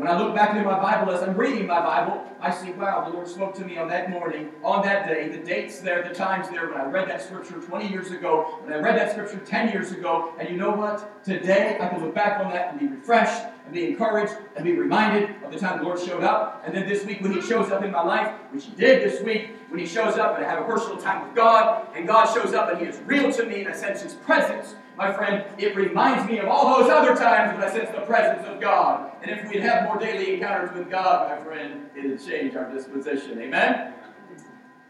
When 0.00 0.08
I 0.08 0.18
look 0.18 0.34
back 0.34 0.56
into 0.56 0.64
my 0.64 0.80
Bible 0.80 1.12
as 1.12 1.22
I'm 1.22 1.36
reading 1.36 1.66
my 1.66 1.78
Bible, 1.78 2.24
I 2.40 2.50
see, 2.50 2.70
wow, 2.70 3.04
the 3.04 3.10
Lord 3.10 3.28
spoke 3.28 3.54
to 3.56 3.66
me 3.66 3.76
on 3.76 3.86
that 3.88 4.08
morning, 4.08 4.50
on 4.64 4.82
that 4.82 5.06
day, 5.06 5.28
the 5.28 5.36
dates 5.36 5.80
there, 5.80 6.02
the 6.02 6.14
times 6.14 6.48
there, 6.48 6.70
when 6.70 6.80
I 6.80 6.86
read 6.86 7.06
that 7.10 7.20
scripture 7.20 7.60
20 7.60 7.86
years 7.86 8.10
ago, 8.10 8.60
when 8.62 8.72
I 8.72 8.78
read 8.78 8.98
that 8.98 9.10
scripture 9.10 9.36
10 9.44 9.68
years 9.68 9.92
ago. 9.92 10.32
And 10.38 10.48
you 10.48 10.56
know 10.56 10.70
what? 10.70 11.22
Today 11.22 11.76
I 11.78 11.88
can 11.88 12.02
look 12.02 12.14
back 12.14 12.42
on 12.42 12.50
that 12.50 12.70
and 12.70 12.80
be 12.80 12.86
refreshed 12.86 13.42
and 13.66 13.74
be 13.74 13.88
encouraged 13.88 14.32
and 14.56 14.64
be 14.64 14.72
reminded 14.72 15.36
of 15.44 15.52
the 15.52 15.58
time 15.58 15.80
the 15.80 15.84
Lord 15.84 16.00
showed 16.00 16.24
up. 16.24 16.62
And 16.64 16.74
then 16.74 16.88
this 16.88 17.04
week 17.04 17.20
when 17.20 17.32
He 17.32 17.42
shows 17.42 17.70
up 17.70 17.84
in 17.84 17.90
my 17.90 18.02
life, 18.02 18.32
which 18.52 18.64
He 18.64 18.70
did 18.70 19.02
this 19.02 19.20
week, 19.22 19.50
when 19.68 19.80
He 19.80 19.86
shows 19.86 20.16
up 20.16 20.34
and 20.36 20.46
I 20.46 20.48
have 20.48 20.62
a 20.62 20.64
personal 20.64 20.96
time 20.96 21.26
with 21.26 21.36
God, 21.36 21.86
and 21.94 22.06
God 22.06 22.24
shows 22.32 22.54
up 22.54 22.70
and 22.70 22.80
He 22.80 22.86
is 22.86 22.98
real 23.04 23.30
to 23.32 23.44
me 23.44 23.60
and 23.60 23.68
I 23.68 23.76
sense 23.76 24.00
His 24.00 24.14
presence 24.14 24.76
my 25.00 25.10
friend, 25.14 25.42
it 25.58 25.74
reminds 25.74 26.30
me 26.30 26.40
of 26.40 26.48
all 26.48 26.78
those 26.78 26.90
other 26.90 27.16
times 27.16 27.56
when 27.56 27.66
I 27.66 27.72
sense 27.72 27.88
the 27.90 28.02
presence 28.02 28.46
of 28.46 28.60
God. 28.60 29.10
And 29.22 29.30
if 29.30 29.48
we'd 29.48 29.62
have 29.62 29.84
more 29.84 29.98
daily 29.98 30.34
encounters 30.34 30.76
with 30.76 30.90
God, 30.90 31.30
my 31.30 31.42
friend, 31.42 31.88
it'd 31.96 32.22
change 32.22 32.54
our 32.54 32.70
disposition. 32.70 33.40
Amen? 33.40 33.94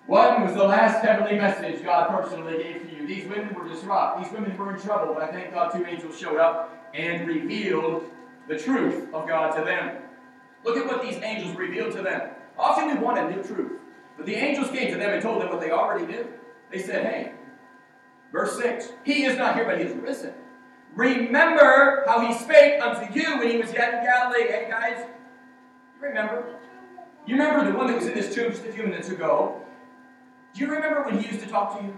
One 0.07 0.43
was 0.43 0.55
the 0.55 0.64
last 0.64 1.05
heavenly 1.05 1.38
message 1.38 1.85
God 1.85 2.11
personally 2.11 2.61
gave 2.61 2.90
to 2.90 2.97
you. 2.97 3.07
These 3.07 3.29
women 3.29 3.55
were 3.55 3.69
distraught. 3.69 4.21
These 4.21 4.33
women 4.33 4.57
were 4.59 4.75
in 4.75 4.81
trouble, 4.81 5.14
but 5.14 5.23
I 5.23 5.31
thank 5.31 5.55
God 5.55 5.71
two 5.71 5.87
angels 5.87 6.19
showed 6.19 6.38
up 6.38 6.90
and 6.93 7.29
revealed 7.29 8.11
the 8.49 8.59
truth 8.59 9.14
of 9.14 9.29
God 9.29 9.55
to 9.57 9.64
them. 9.64 10.02
Look 10.64 10.76
at 10.76 10.87
what 10.87 11.02
these 11.02 11.23
angels 11.23 11.57
revealed 11.57 11.93
to 11.93 12.02
them. 12.02 12.31
Often 12.59 12.88
we 12.88 12.95
want 12.95 13.19
a 13.19 13.31
new 13.31 13.45
truth, 13.45 13.79
but 14.17 14.26
the 14.26 14.35
angels 14.35 14.71
came 14.71 14.90
to 14.93 14.99
them 14.99 15.12
and 15.12 15.23
told 15.23 15.40
them 15.40 15.50
what 15.50 15.61
they 15.61 15.71
already 15.71 16.05
knew. 16.05 16.26
They 16.73 16.83
said, 16.83 17.07
Hey, 17.07 17.33
Verse 18.33 18.59
6 18.59 18.93
He 19.05 19.25
is 19.25 19.37
not 19.37 19.55
here, 19.55 19.65
but 19.65 19.79
he 19.79 19.85
is 19.85 19.97
risen. 19.97 20.33
Remember 20.95 22.05
how 22.07 22.27
he 22.27 22.35
spake 22.35 22.83
unto 22.83 23.13
you 23.13 23.39
when 23.39 23.49
he 23.49 23.59
was 23.59 23.73
yet 23.73 23.95
in 23.95 24.05
Galilee. 24.05 24.49
Hey, 24.49 24.67
guys, 24.69 25.07
you 25.97 26.09
remember? 26.09 26.57
You 27.27 27.37
remember 27.37 27.71
the 27.71 27.77
one 27.77 27.87
that 27.87 27.97
was 27.97 28.07
in 28.07 28.15
this 28.15 28.35
tomb 28.35 28.51
just 28.51 28.65
a 28.65 28.73
few 28.73 28.85
minutes 28.85 29.09
ago? 29.09 29.63
Do 30.53 30.61
you 30.61 30.71
remember 30.71 31.05
when 31.05 31.19
he 31.21 31.29
used 31.29 31.41
to 31.45 31.47
talk 31.47 31.79
to 31.79 31.85
you? 31.85 31.97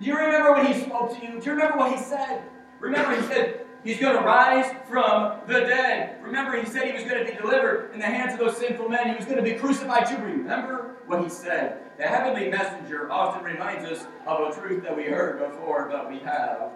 Do 0.00 0.06
you 0.06 0.16
remember 0.16 0.52
when 0.52 0.66
he 0.66 0.80
spoke 0.80 1.18
to 1.18 1.26
you? 1.26 1.40
Do 1.40 1.46
you 1.46 1.52
remember 1.52 1.76
what 1.76 1.92
he 1.92 1.98
said? 1.98 2.42
Remember, 2.78 3.20
he 3.20 3.26
said, 3.26 3.66
He's 3.82 3.98
going 3.98 4.16
to 4.16 4.22
rise 4.22 4.74
from 4.88 5.40
the 5.46 5.60
dead. 5.60 6.22
Remember, 6.22 6.60
he 6.60 6.66
said 6.68 6.86
he 6.86 6.92
was 6.92 7.04
going 7.04 7.24
to 7.24 7.32
be 7.32 7.38
delivered 7.38 7.92
in 7.94 8.00
the 8.00 8.06
hands 8.06 8.34
of 8.34 8.38
those 8.38 8.58
sinful 8.58 8.88
men. 8.88 9.08
He 9.08 9.16
was 9.16 9.24
going 9.24 9.38
to 9.38 9.42
be 9.42 9.54
crucified 9.54 10.06
too. 10.06 10.18
Remember 10.18 10.96
what 11.06 11.22
he 11.22 11.30
said. 11.30 11.78
The 11.96 12.04
heavenly 12.06 12.50
messenger 12.50 13.10
often 13.10 13.42
reminds 13.42 13.84
us 13.90 14.06
of 14.26 14.50
a 14.50 14.60
truth 14.60 14.82
that 14.82 14.94
we 14.94 15.04
heard 15.04 15.38
before, 15.38 15.88
but 15.90 16.10
we 16.10 16.18
have 16.20 16.72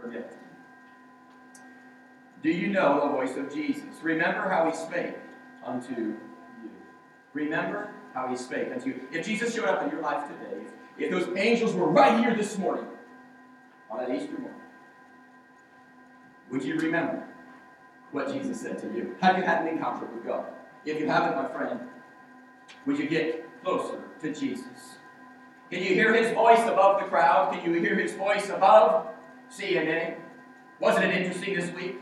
forgotten. 0.00 0.24
Do 2.42 2.50
you 2.50 2.68
know 2.68 3.06
the 3.06 3.12
voice 3.12 3.36
of 3.36 3.54
Jesus? 3.54 3.84
Remember 4.02 4.48
how 4.48 4.68
he 4.68 4.76
spake 4.76 5.14
unto 5.64 5.94
you. 5.94 6.16
Remember 7.34 7.94
how 8.14 8.28
he 8.28 8.36
spake 8.36 8.72
unto 8.72 8.88
you. 8.88 9.00
If 9.12 9.24
Jesus 9.24 9.54
showed 9.54 9.66
up 9.66 9.82
in 9.84 9.90
your 9.90 10.00
life 10.00 10.26
today, 10.26 10.66
if 10.98 11.10
those 11.10 11.28
angels 11.36 11.72
were 11.74 11.88
right 11.88 12.18
here 12.18 12.34
this 12.34 12.58
morning, 12.58 12.86
on 13.90 13.98
that 13.98 14.10
Easter 14.10 14.38
morning, 14.38 14.61
would 16.52 16.62
you 16.62 16.76
remember 16.76 17.26
what 18.12 18.30
Jesus 18.30 18.60
said 18.60 18.78
to 18.80 18.86
you? 18.88 19.16
Have 19.20 19.38
you 19.38 19.42
had 19.42 19.62
an 19.62 19.68
encounter 19.68 20.06
with 20.06 20.24
God? 20.24 20.44
If 20.84 21.00
you 21.00 21.08
haven't, 21.08 21.42
my 21.42 21.48
friend, 21.48 21.80
would 22.86 22.98
you 22.98 23.08
get 23.08 23.48
closer 23.64 23.98
to 24.20 24.32
Jesus? 24.32 24.98
Can 25.70 25.82
you 25.82 25.94
hear 25.94 26.14
his 26.14 26.32
voice 26.34 26.60
above 26.60 27.00
the 27.00 27.06
crowd? 27.06 27.54
Can 27.54 27.72
you 27.72 27.80
hear 27.80 27.96
his 27.96 28.12
voice 28.12 28.50
above 28.50 29.06
CNN? 29.50 30.16
Wasn't 30.78 31.04
it 31.04 31.14
interesting 31.14 31.54
this 31.54 31.70
week? 31.74 31.96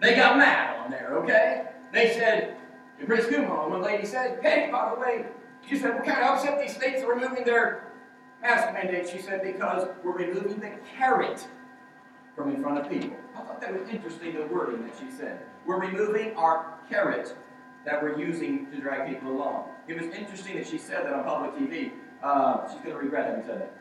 They 0.00 0.14
got 0.16 0.38
mad 0.38 0.78
on 0.78 0.90
there, 0.90 1.18
okay? 1.18 1.66
They 1.92 2.14
said, 2.14 2.56
in 2.98 3.06
Chris 3.06 3.26
Cuomo, 3.26 3.68
one 3.68 3.82
lady 3.82 4.06
said, 4.06 4.38
hey, 4.42 4.70
by 4.72 4.94
the 4.94 5.00
way, 5.00 5.26
she 5.68 5.76
said, 5.76 5.94
what 5.94 6.06
kind 6.06 6.22
of 6.22 6.38
upset 6.38 6.58
these 6.58 6.74
states 6.74 7.02
are 7.02 7.14
removing 7.14 7.44
their 7.44 7.92
mask 8.40 8.72
mandates? 8.72 9.10
She 9.10 9.18
said, 9.18 9.42
because 9.42 9.86
we're 10.02 10.16
removing 10.16 10.60
the 10.60 10.72
carrot 10.96 11.46
from 12.34 12.54
in 12.54 12.62
front 12.62 12.78
of 12.78 12.90
people. 12.90 13.16
I 13.34 13.42
thought 13.42 13.60
that 13.60 13.78
was 13.78 13.88
interesting, 13.88 14.34
the 14.34 14.46
wording 14.46 14.84
that 14.86 14.94
she 14.98 15.10
said. 15.10 15.40
We're 15.66 15.80
removing 15.80 16.34
our 16.36 16.74
carrot 16.88 17.36
that 17.84 18.02
we're 18.02 18.18
using 18.18 18.70
to 18.70 18.80
drag 18.80 19.08
people 19.08 19.32
along. 19.32 19.68
It 19.88 20.00
was 20.00 20.06
interesting 20.14 20.56
that 20.56 20.66
she 20.66 20.78
said 20.78 21.04
that 21.04 21.12
on 21.12 21.24
public 21.24 21.54
TV. 21.56 21.92
Uh, 22.22 22.68
she's 22.68 22.80
going 22.80 22.92
to 22.92 22.98
regret 22.98 23.26
having 23.26 23.44
said 23.44 23.62
that. 23.62 23.76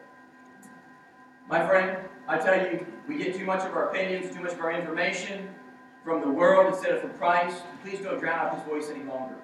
My 1.47 1.65
friend, 1.67 1.97
I 2.27 2.37
tell 2.37 2.55
you, 2.55 2.85
we 3.07 3.17
get 3.17 3.35
too 3.35 3.45
much 3.45 3.63
of 3.63 3.75
our 3.75 3.89
opinions, 3.89 4.33
too 4.33 4.41
much 4.41 4.53
of 4.53 4.59
our 4.59 4.71
information 4.71 5.49
from 6.03 6.21
the 6.21 6.29
world 6.29 6.73
instead 6.73 6.93
of 6.93 7.01
from 7.01 7.11
Christ. 7.13 7.61
Please 7.83 7.99
don't 7.99 8.19
drown 8.19 8.47
out 8.47 8.55
his 8.55 8.63
voice 8.63 8.89
any 8.89 9.03
longer. 9.03 9.35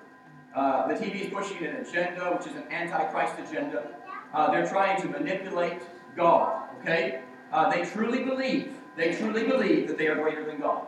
Uh, 0.56 0.88
the 0.88 0.96
TV 0.96 1.26
is 1.26 1.34
pushing 1.34 1.64
an 1.66 1.76
agenda, 1.76 2.36
which 2.36 2.48
is 2.48 2.56
an 2.56 2.64
anti-Christ 2.72 3.36
agenda. 3.48 3.90
Uh, 4.34 4.52
they're 4.52 4.68
trying 4.68 5.00
to 5.02 5.08
manipulate 5.08 5.82
God. 6.16 6.70
Okay? 6.80 7.22
Uh, 7.52 7.70
they 7.70 7.86
truly 7.86 8.24
believe 8.24 8.77
they 8.98 9.16
truly 9.16 9.44
believe 9.44 9.88
that 9.88 9.98
they 9.98 10.08
are 10.08 10.16
greater 10.16 10.44
than 10.46 10.60
God. 10.60 10.88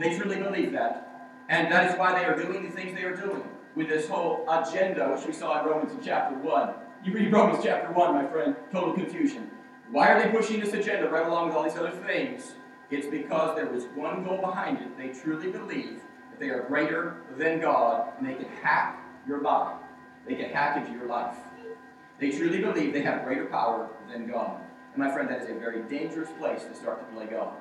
They 0.00 0.18
truly 0.18 0.36
believe 0.36 0.72
that. 0.72 1.30
And 1.48 1.70
that 1.70 1.90
is 1.90 1.98
why 1.98 2.18
they 2.18 2.24
are 2.24 2.36
doing 2.36 2.64
the 2.64 2.70
things 2.70 2.94
they 2.94 3.04
are 3.04 3.16
doing 3.16 3.44
with 3.76 3.88
this 3.88 4.08
whole 4.08 4.44
agenda, 4.48 5.08
which 5.14 5.26
we 5.26 5.32
saw 5.32 5.60
in 5.60 5.66
Romans 5.66 5.92
in 5.92 6.02
chapter 6.02 6.36
1. 6.36 6.74
You 7.04 7.12
read 7.12 7.32
Romans 7.32 7.62
chapter 7.62 7.92
1, 7.92 8.14
my 8.14 8.26
friend, 8.26 8.56
total 8.72 8.94
confusion. 8.94 9.50
Why 9.90 10.08
are 10.08 10.22
they 10.22 10.36
pushing 10.36 10.60
this 10.60 10.72
agenda 10.72 11.08
right 11.08 11.26
along 11.26 11.48
with 11.48 11.56
all 11.56 11.64
these 11.64 11.76
other 11.76 11.90
things? 11.90 12.54
It's 12.90 13.06
because 13.06 13.56
there 13.56 13.72
is 13.74 13.84
one 13.94 14.24
goal 14.24 14.38
behind 14.38 14.78
it. 14.78 14.96
They 14.96 15.08
truly 15.08 15.50
believe 15.50 16.00
that 16.30 16.40
they 16.40 16.48
are 16.48 16.62
greater 16.62 17.22
than 17.36 17.60
God 17.60 18.12
and 18.18 18.26
they 18.26 18.34
can 18.34 18.48
hack 18.62 19.00
your 19.28 19.38
body. 19.38 19.76
They 20.26 20.34
can 20.34 20.50
hack 20.50 20.76
into 20.76 20.98
your 20.98 21.06
life. 21.06 21.36
They 22.18 22.30
truly 22.30 22.60
believe 22.60 22.92
they 22.92 23.02
have 23.02 23.24
greater 23.24 23.46
power 23.46 23.90
than 24.10 24.26
God. 24.26 24.60
And 24.94 25.02
my 25.02 25.12
friend, 25.12 25.28
that 25.28 25.42
is 25.42 25.50
a 25.50 25.54
very 25.54 25.82
dangerous 25.82 26.30
place 26.38 26.62
to 26.64 26.74
start 26.74 27.00
to 27.00 27.14
play 27.14 27.26
God. 27.26 27.54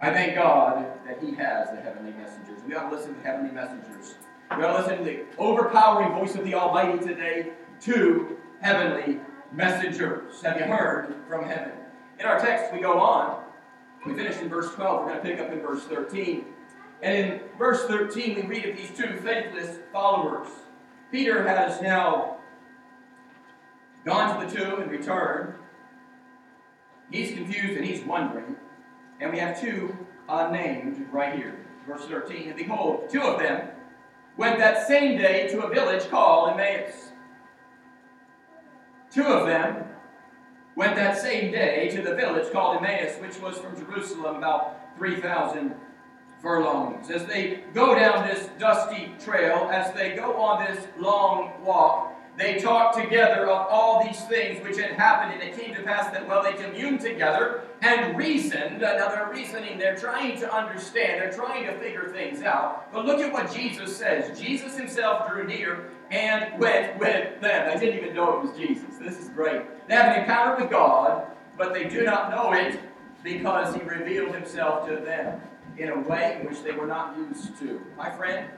I 0.00 0.10
thank 0.12 0.34
God 0.34 0.84
that 1.06 1.22
He 1.22 1.34
has 1.34 1.70
the 1.70 1.76
heavenly 1.76 2.12
messengers. 2.12 2.60
We 2.66 2.74
ought 2.74 2.90
to 2.90 2.96
listen 2.96 3.14
to 3.14 3.20
heavenly 3.20 3.52
messengers. 3.52 4.14
We 4.56 4.64
ought 4.64 4.76
to 4.76 4.82
listen 4.82 4.98
to 4.98 5.04
the 5.04 5.24
overpowering 5.38 6.12
voice 6.12 6.34
of 6.34 6.44
the 6.44 6.54
Almighty 6.54 6.98
today 7.06 7.52
to 7.82 8.36
heavenly 8.60 9.20
messengers. 9.52 10.42
Have 10.42 10.58
you 10.58 10.66
heard 10.66 11.14
from 11.28 11.44
heaven? 11.44 11.72
In 12.18 12.26
our 12.26 12.40
text, 12.40 12.72
we 12.72 12.80
go 12.80 12.98
on. 12.98 13.44
We 14.06 14.14
finished 14.14 14.40
in 14.40 14.48
verse 14.48 14.74
12. 14.74 15.04
We're 15.04 15.12
going 15.12 15.22
to 15.22 15.30
pick 15.30 15.40
up 15.40 15.52
in 15.52 15.60
verse 15.60 15.84
13. 15.84 16.46
And 17.02 17.14
in 17.14 17.40
verse 17.58 17.84
13, 17.86 18.36
we 18.36 18.42
read 18.42 18.68
of 18.68 18.76
these 18.76 18.90
two 18.96 19.18
faithless 19.18 19.78
followers. 19.92 20.48
Peter 21.10 21.46
has 21.46 21.80
now 21.82 22.38
gone 24.04 24.40
to 24.40 24.46
the 24.46 24.56
tomb 24.56 24.82
and 24.82 24.90
returned. 24.90 25.54
He's 27.10 27.34
confused 27.34 27.76
and 27.76 27.84
he's 27.84 28.04
wondering. 28.04 28.56
And 29.20 29.32
we 29.32 29.38
have 29.38 29.60
two 29.60 29.96
unnamed 30.28 31.06
right 31.12 31.34
here. 31.34 31.66
Verse 31.86 32.06
13. 32.06 32.48
And 32.48 32.56
behold, 32.56 33.10
two 33.10 33.22
of 33.22 33.38
them 33.38 33.68
went 34.36 34.58
that 34.58 34.86
same 34.86 35.18
day 35.18 35.48
to 35.48 35.62
a 35.62 35.68
village 35.72 36.08
called 36.08 36.50
Emmaus. 36.50 37.10
Two 39.12 39.24
of 39.24 39.46
them 39.46 39.84
went 40.74 40.96
that 40.96 41.18
same 41.20 41.52
day 41.52 41.90
to 41.90 42.00
the 42.00 42.14
village 42.14 42.50
called 42.50 42.78
Emmaus, 42.78 43.16
which 43.20 43.38
was 43.40 43.58
from 43.58 43.76
Jerusalem 43.76 44.36
about 44.36 44.96
3,000 44.96 45.74
furlongs. 46.40 47.10
As 47.10 47.26
they 47.26 47.64
go 47.74 47.94
down 47.94 48.26
this 48.26 48.48
dusty 48.58 49.14
trail, 49.22 49.68
as 49.70 49.92
they 49.94 50.16
go 50.16 50.36
on 50.36 50.64
this 50.64 50.86
long 50.98 51.52
walk, 51.62 52.16
they 52.36 52.58
talked 52.58 52.96
together 52.96 53.46
of 53.46 53.66
all 53.68 54.02
these 54.04 54.20
things 54.24 54.62
which 54.66 54.78
had 54.78 54.92
happened, 54.92 55.34
and 55.34 55.42
it 55.42 55.58
came 55.58 55.74
to 55.74 55.82
pass 55.82 56.10
that, 56.12 56.26
well, 56.26 56.42
they 56.42 56.54
communed 56.54 57.00
together 57.00 57.64
and 57.82 58.16
reasoned. 58.16 58.80
Now 58.80 59.08
they're 59.08 59.28
reasoning, 59.30 59.78
they're 59.78 59.96
trying 59.96 60.40
to 60.40 60.52
understand, 60.52 61.20
they're 61.20 61.32
trying 61.32 61.66
to 61.66 61.78
figure 61.78 62.08
things 62.08 62.42
out. 62.42 62.90
But 62.92 63.04
look 63.04 63.20
at 63.20 63.32
what 63.32 63.52
Jesus 63.52 63.94
says. 63.94 64.38
Jesus 64.38 64.76
himself 64.78 65.30
drew 65.30 65.46
near 65.46 65.90
and 66.10 66.58
went 66.58 66.98
with 66.98 67.40
them. 67.40 67.70
I 67.70 67.78
didn't 67.78 68.02
even 68.02 68.14
know 68.14 68.38
it 68.38 68.42
was 68.46 68.56
Jesus. 68.56 68.96
This 68.98 69.18
is 69.18 69.28
great. 69.28 69.62
They 69.88 69.94
have 69.94 70.16
an 70.16 70.22
encounter 70.22 70.62
with 70.62 70.70
God, 70.70 71.26
but 71.58 71.74
they 71.74 71.84
do 71.84 72.02
not 72.02 72.30
know 72.30 72.52
it 72.52 72.80
because 73.22 73.74
he 73.74 73.82
revealed 73.82 74.34
himself 74.34 74.88
to 74.88 74.96
them 74.96 75.40
in 75.76 75.90
a 75.90 76.00
way 76.00 76.38
in 76.40 76.46
which 76.46 76.62
they 76.62 76.72
were 76.72 76.86
not 76.86 77.16
used 77.16 77.58
to. 77.58 77.80
My 77.96 78.10
friend, 78.10 78.50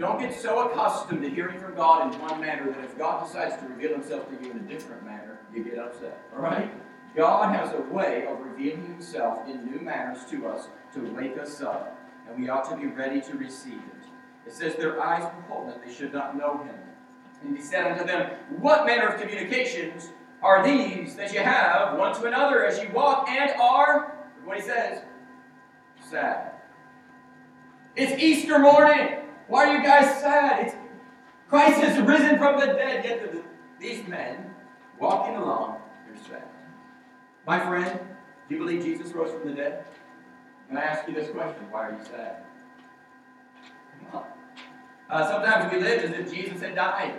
don't 0.00 0.18
get 0.18 0.34
so 0.34 0.68
accustomed 0.70 1.22
to 1.22 1.28
hearing 1.28 1.60
from 1.60 1.74
God 1.74 2.12
in 2.12 2.20
one 2.20 2.40
manner 2.40 2.70
that 2.72 2.82
if 2.82 2.96
God 2.96 3.26
decides 3.26 3.60
to 3.60 3.68
reveal 3.68 3.92
himself 3.92 4.26
to 4.28 4.44
you 4.44 4.50
in 4.50 4.56
a 4.56 4.60
different 4.60 5.04
manner, 5.04 5.38
you 5.54 5.62
get 5.62 5.78
upset. 5.78 6.22
All 6.34 6.40
right? 6.40 6.72
God 7.14 7.54
has 7.54 7.74
a 7.74 7.82
way 7.92 8.26
of 8.26 8.40
revealing 8.40 8.86
himself 8.86 9.46
in 9.46 9.66
new 9.66 9.80
manners 9.80 10.24
to 10.30 10.48
us 10.48 10.68
to 10.94 11.00
wake 11.12 11.36
us 11.38 11.60
up, 11.60 11.98
and 12.26 12.40
we 12.40 12.48
ought 12.48 12.68
to 12.70 12.76
be 12.76 12.86
ready 12.86 13.20
to 13.20 13.36
receive 13.36 13.74
it. 13.74 14.46
It 14.46 14.54
says, 14.54 14.74
Their 14.76 15.02
eyes 15.02 15.22
were 15.22 15.42
holden, 15.42 15.74
that 15.74 15.84
they 15.84 15.92
should 15.92 16.14
not 16.14 16.36
know 16.36 16.58
him. 16.58 16.74
And 17.42 17.56
he 17.56 17.62
said 17.62 17.92
unto 17.92 18.06
them, 18.06 18.30
What 18.58 18.86
manner 18.86 19.08
of 19.08 19.20
communications 19.20 20.08
are 20.42 20.64
these 20.64 21.14
that 21.16 21.32
you 21.34 21.40
have 21.40 21.98
one 21.98 22.14
to 22.14 22.24
another 22.24 22.64
as 22.64 22.80
you 22.80 22.88
walk 22.94 23.28
and 23.28 23.50
are, 23.60 24.16
what 24.44 24.56
he 24.56 24.62
says, 24.62 25.02
sad? 26.08 26.52
It's 27.96 28.12
Easter 28.22 28.58
morning. 28.58 29.19
Why 29.50 29.66
are 29.66 29.76
you 29.76 29.82
guys 29.82 30.20
sad? 30.20 30.68
It's, 30.68 30.76
Christ 31.48 31.80
has 31.80 32.00
risen 32.06 32.38
from 32.38 32.60
the 32.60 32.66
dead, 32.66 33.04
yet 33.04 33.32
the, 33.32 33.42
these 33.80 34.06
men 34.06 34.48
walking 35.00 35.34
along, 35.34 35.78
they're 36.06 36.22
sad. 36.22 36.44
My 37.48 37.58
friend, 37.58 37.98
do 38.48 38.54
you 38.54 38.60
believe 38.60 38.84
Jesus 38.84 39.12
rose 39.12 39.32
from 39.32 39.48
the 39.48 39.56
dead? 39.56 39.84
Can 40.68 40.76
I 40.76 40.82
ask 40.82 41.08
you 41.08 41.14
this 41.14 41.30
question? 41.30 41.68
Why 41.72 41.88
are 41.88 41.98
you 41.98 42.04
sad? 42.04 42.44
Uh, 45.10 45.28
sometimes 45.28 45.72
we 45.72 45.80
live 45.80 46.04
as 46.04 46.12
if 46.12 46.32
Jesus 46.32 46.62
had 46.62 46.76
died 46.76 47.14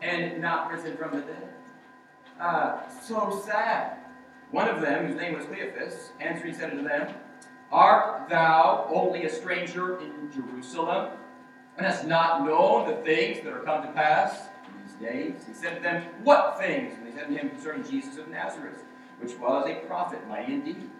and 0.00 0.40
not 0.40 0.72
risen 0.72 0.96
from 0.96 1.10
the 1.10 1.20
dead. 1.20 1.48
Uh, 2.40 2.78
so 2.88 3.42
sad. 3.44 3.98
One 4.50 4.66
of 4.66 4.80
them, 4.80 5.08
whose 5.08 5.16
name 5.16 5.34
was 5.34 5.44
Cleophas, 5.44 6.12
answering 6.20 6.54
said 6.54 6.70
unto 6.70 6.88
them, 6.88 7.14
Art 7.70 8.30
thou 8.30 8.88
only 8.90 9.26
a 9.26 9.28
stranger 9.28 10.00
in 10.00 10.32
Jerusalem, 10.32 11.18
and 11.76 11.86
hast 11.86 12.06
not 12.06 12.44
known 12.44 12.88
the 12.88 12.96
things 13.02 13.42
that 13.44 13.52
are 13.52 13.60
come 13.60 13.82
to 13.82 13.92
pass 13.92 14.48
in 14.66 14.86
these 14.86 14.94
days? 14.94 15.44
He 15.46 15.54
said 15.54 15.76
to 15.76 15.82
them, 15.82 16.04
What 16.22 16.58
things? 16.58 16.94
And 16.94 17.06
they 17.06 17.16
said 17.16 17.28
to 17.28 17.34
him 17.34 17.50
concerning 17.50 17.88
Jesus 17.88 18.16
of 18.18 18.28
Nazareth, 18.28 18.84
which 19.20 19.36
was 19.38 19.68
a 19.68 19.86
prophet, 19.86 20.26
mighty 20.28 20.54
indeed, 20.54 20.90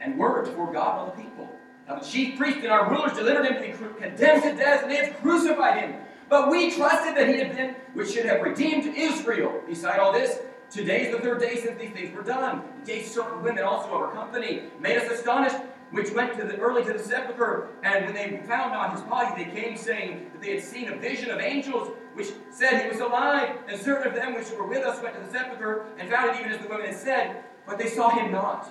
and 0.00 0.18
word 0.18 0.46
before 0.46 0.72
God 0.72 1.00
and 1.00 1.10
all 1.10 1.16
the 1.16 1.22
people. 1.22 1.48
Now 1.88 1.98
the 1.98 2.04
chief 2.04 2.38
priests 2.38 2.62
and 2.62 2.72
our 2.72 2.90
rulers 2.90 3.12
delivered 3.12 3.46
him 3.46 3.54
to 3.54 3.60
be 3.60 4.00
condemned 4.00 4.42
to 4.42 4.54
death, 4.56 4.82
and 4.82 4.90
they 4.90 4.96
have 4.96 5.20
crucified 5.20 5.82
him. 5.82 5.94
But 6.28 6.50
we 6.50 6.70
trusted 6.70 7.16
that 7.16 7.28
he 7.28 7.38
had 7.38 7.54
been, 7.54 7.74
which 7.92 8.12
should 8.12 8.24
have 8.24 8.40
redeemed 8.40 8.96
Israel. 8.96 9.62
Beside 9.66 9.98
all 9.98 10.12
this, 10.12 10.38
today 10.70 11.06
is 11.06 11.14
the 11.14 11.20
third 11.20 11.40
day 11.40 11.56
since 11.56 11.78
these 11.78 11.92
things 11.92 12.14
were 12.16 12.22
done. 12.22 12.62
He 12.80 12.92
gave 12.94 13.06
certain 13.06 13.42
women 13.42 13.64
also 13.64 13.88
of 13.88 14.00
our 14.00 14.12
company, 14.12 14.64
made 14.80 14.96
us 14.96 15.10
astonished, 15.10 15.56
which 15.94 16.10
went 16.10 16.36
to 16.36 16.44
the 16.44 16.56
early 16.58 16.84
to 16.84 16.92
the 16.92 16.98
sepulchre, 16.98 17.68
and 17.84 18.04
when 18.04 18.14
they 18.14 18.42
found 18.48 18.72
not 18.72 18.92
his 18.92 19.00
body, 19.02 19.44
they 19.44 19.50
came 19.50 19.76
saying 19.76 20.28
that 20.32 20.42
they 20.42 20.56
had 20.56 20.64
seen 20.64 20.88
a 20.88 20.96
vision 20.96 21.30
of 21.30 21.38
angels, 21.38 21.92
which 22.14 22.32
said 22.50 22.82
he 22.82 22.88
was 22.88 22.98
alive. 22.98 23.56
And 23.68 23.80
certain 23.80 24.08
of 24.08 24.14
them 24.14 24.34
which 24.34 24.50
were 24.50 24.66
with 24.66 24.84
us 24.84 25.00
went 25.00 25.14
to 25.14 25.20
the 25.24 25.30
sepulchre 25.30 25.86
and 25.96 26.10
found 26.10 26.30
it 26.30 26.40
even 26.40 26.52
as 26.52 26.60
the 26.60 26.68
women 26.68 26.86
had 26.86 26.96
said, 26.96 27.44
but 27.64 27.78
they 27.78 27.88
saw 27.88 28.10
him 28.10 28.32
not. 28.32 28.68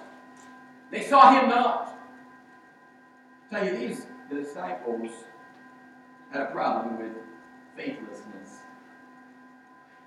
They 0.91 1.01
saw 1.03 1.33
him 1.33 1.49
not. 1.49 1.97
I 3.51 3.55
tell 3.55 3.65
you, 3.67 3.77
these 3.77 4.05
the 4.29 4.41
disciples 4.41 5.11
had 6.31 6.41
a 6.41 6.45
problem 6.47 6.97
with 6.97 7.13
faithlessness. 7.77 8.59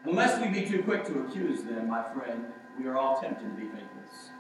Unless 0.04 0.40
we 0.40 0.48
be 0.48 0.66
too 0.66 0.82
quick 0.82 1.04
to 1.06 1.20
accuse 1.20 1.62
them, 1.62 1.88
my 1.88 2.04
friend, 2.12 2.44
we 2.78 2.86
are 2.86 2.96
all 2.98 3.20
tempted 3.20 3.44
to 3.44 3.54
be 3.54 3.64
faithless. 3.68 4.30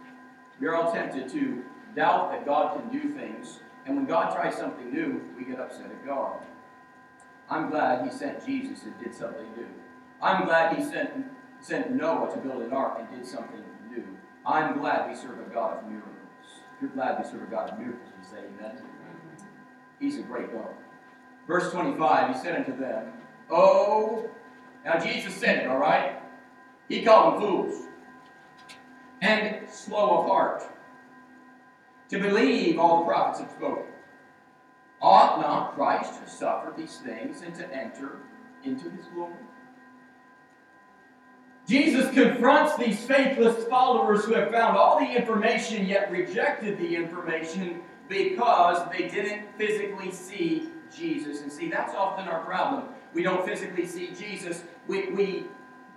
We 0.60 0.66
are 0.66 0.74
all 0.74 0.92
tempted 0.92 1.28
to 1.30 1.64
doubt 1.96 2.30
that 2.30 2.44
God 2.44 2.78
can 2.78 3.00
do 3.00 3.08
things, 3.14 3.60
and 3.86 3.96
when 3.96 4.04
God 4.04 4.34
tries 4.34 4.54
something 4.54 4.92
new, 4.92 5.22
we 5.36 5.44
get 5.44 5.58
upset 5.58 5.86
at 5.86 6.06
God. 6.06 6.42
I'm 7.48 7.70
glad 7.70 8.04
He 8.04 8.16
sent 8.16 8.44
Jesus 8.44 8.82
and 8.84 8.94
did 9.02 9.14
something 9.14 9.46
new. 9.56 9.66
I'm 10.20 10.44
glad 10.44 10.76
He 10.76 10.84
sent, 10.84 11.10
sent 11.60 11.92
Noah 11.92 12.32
to 12.34 12.38
build 12.38 12.62
an 12.62 12.72
ark 12.72 12.98
and 13.00 13.18
did 13.18 13.26
something 13.26 13.62
new. 13.90 14.04
I'm 14.44 14.78
glad 14.78 15.08
we 15.08 15.16
serve 15.16 15.40
a 15.40 15.50
God 15.52 15.78
of 15.78 15.90
miracles. 15.90 16.12
You're 16.80 16.90
glad 16.90 17.18
we 17.18 17.30
serve 17.30 17.42
a 17.42 17.50
God 17.50 17.70
of 17.70 17.78
miracles, 17.78 18.10
you 18.18 18.28
say 18.28 18.38
amen. 18.38 18.82
He's 19.98 20.18
a 20.18 20.22
great 20.22 20.52
God. 20.52 20.74
Verse 21.46 21.72
25, 21.72 22.34
he 22.34 22.40
said 22.42 22.56
unto 22.56 22.76
them, 22.78 23.12
Oh, 23.50 24.28
now 24.84 24.98
Jesus 24.98 25.34
said 25.34 25.64
it, 25.64 25.66
all 25.68 25.78
right? 25.78 26.20
He 26.88 27.02
called 27.02 27.34
them 27.34 27.40
fools 27.40 27.84
and 29.22 29.68
slow 29.70 30.18
of 30.20 30.26
heart 30.26 30.62
to 32.08 32.18
believe 32.18 32.78
all 32.78 33.00
the 33.00 33.06
prophets 33.06 33.40
have 33.40 33.50
spoken. 33.50 33.92
Ought 35.00 35.40
not 35.40 35.74
Christ 35.74 36.22
to 36.22 36.30
suffer 36.30 36.72
these 36.76 36.98
things 36.98 37.42
and 37.42 37.54
to 37.54 37.74
enter 37.74 38.18
into 38.64 38.88
his 38.90 39.06
glory? 39.06 39.34
Jesus 41.68 42.12
confronts 42.14 42.76
these 42.76 43.04
faithless 43.04 43.64
followers 43.64 44.24
who 44.24 44.34
have 44.34 44.52
found 44.52 44.76
all 44.76 45.00
the 45.00 45.16
information 45.16 45.84
yet 45.84 46.10
rejected 46.12 46.78
the 46.78 46.94
information 46.94 47.82
because 48.08 48.88
they 48.92 49.08
didn't 49.08 49.48
physically 49.58 50.12
see 50.12 50.68
Jesus. 50.96 51.42
And 51.42 51.50
see, 51.50 51.68
that's 51.68 51.94
often 51.94 52.28
our 52.28 52.44
problem. 52.44 52.84
We 53.12 53.24
don't 53.24 53.44
physically 53.44 53.86
see 53.86 54.12
Jesus, 54.12 54.62
we, 54.86 55.10
we 55.10 55.46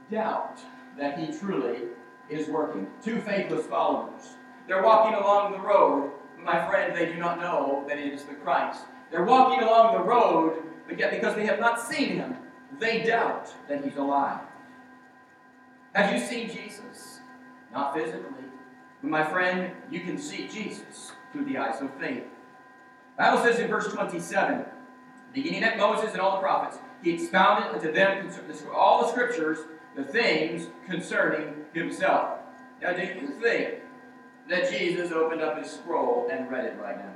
doubt 0.10 0.60
that 0.98 1.20
he 1.20 1.38
truly 1.38 1.82
is 2.30 2.48
working. 2.48 2.88
Two 3.04 3.22
faithless 3.22 3.68
followers. 3.68 4.38
They're 4.70 4.84
walking 4.84 5.16
along 5.16 5.54
the 5.54 5.60
road. 5.60 6.12
My 6.38 6.70
friend, 6.70 6.96
they 6.96 7.08
do 7.08 7.16
not 7.16 7.40
know 7.40 7.84
that 7.88 7.98
it 7.98 8.14
is 8.14 8.24
the 8.24 8.36
Christ. 8.36 8.84
They're 9.10 9.26
walking 9.26 9.68
along 9.68 9.96
the 9.96 10.04
road, 10.04 10.62
but 10.88 11.00
yet 11.00 11.10
because 11.10 11.34
they 11.34 11.48
have 11.48 11.60
not 11.60 11.82
seen 11.82 12.18
him, 12.18 12.38
they 12.80 13.02
doubt 13.02 13.52
that 13.68 13.84
he's 13.84 13.98
alive. 13.98 14.42
Have 15.94 16.14
you 16.14 16.24
seen 16.24 16.52
Jesus? 16.52 17.20
Not 17.74 17.96
physically. 17.96 18.46
But 19.02 19.10
my 19.10 19.24
friend, 19.24 19.72
you 19.90 20.02
can 20.02 20.20
see 20.20 20.48
Jesus 20.48 21.14
through 21.34 21.46
the 21.46 21.58
eyes 21.58 21.82
of 21.82 21.92
faith. 22.00 22.26
The 23.18 23.24
Bible 23.24 23.42
says 23.42 23.58
in 23.58 23.70
verse 23.70 23.92
27, 23.92 24.66
beginning 25.34 25.64
at 25.64 25.80
Moses 25.80 26.12
and 26.12 26.22
all 26.22 26.36
the 26.36 26.42
prophets, 26.42 26.78
he 27.04 27.12
expounded 27.12 27.72
unto 27.72 27.92
them 27.92 28.22
concerning 28.22 28.72
all 28.72 29.02
the 29.02 29.12
scriptures, 29.12 29.58
the 29.96 30.04
things 30.04 30.68
concerning 30.88 31.56
himself. 31.74 32.38
Now, 32.84 32.94
do 32.94 33.02
you 33.02 33.36
think 33.42 33.82
that 34.50 34.72
Jesus 34.72 35.12
opened 35.12 35.42
up 35.42 35.62
his 35.62 35.72
scroll 35.72 36.28
and 36.32 36.50
read 36.52 36.66
it 36.66 36.78
right 36.80 36.98
now? 36.98 37.14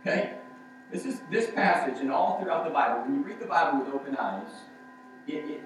Okay? 0.00 0.34
This 0.92 1.04
is 1.04 1.20
this 1.30 1.50
passage 1.50 2.00
and 2.00 2.12
all 2.12 2.40
throughout 2.40 2.64
the 2.64 2.70
Bible. 2.70 3.02
When 3.02 3.16
you 3.16 3.22
read 3.22 3.40
the 3.40 3.46
Bible 3.46 3.84
with 3.84 3.92
open 3.92 4.16
eyes, 4.16 4.50
it, 5.26 5.50
it 5.50 5.62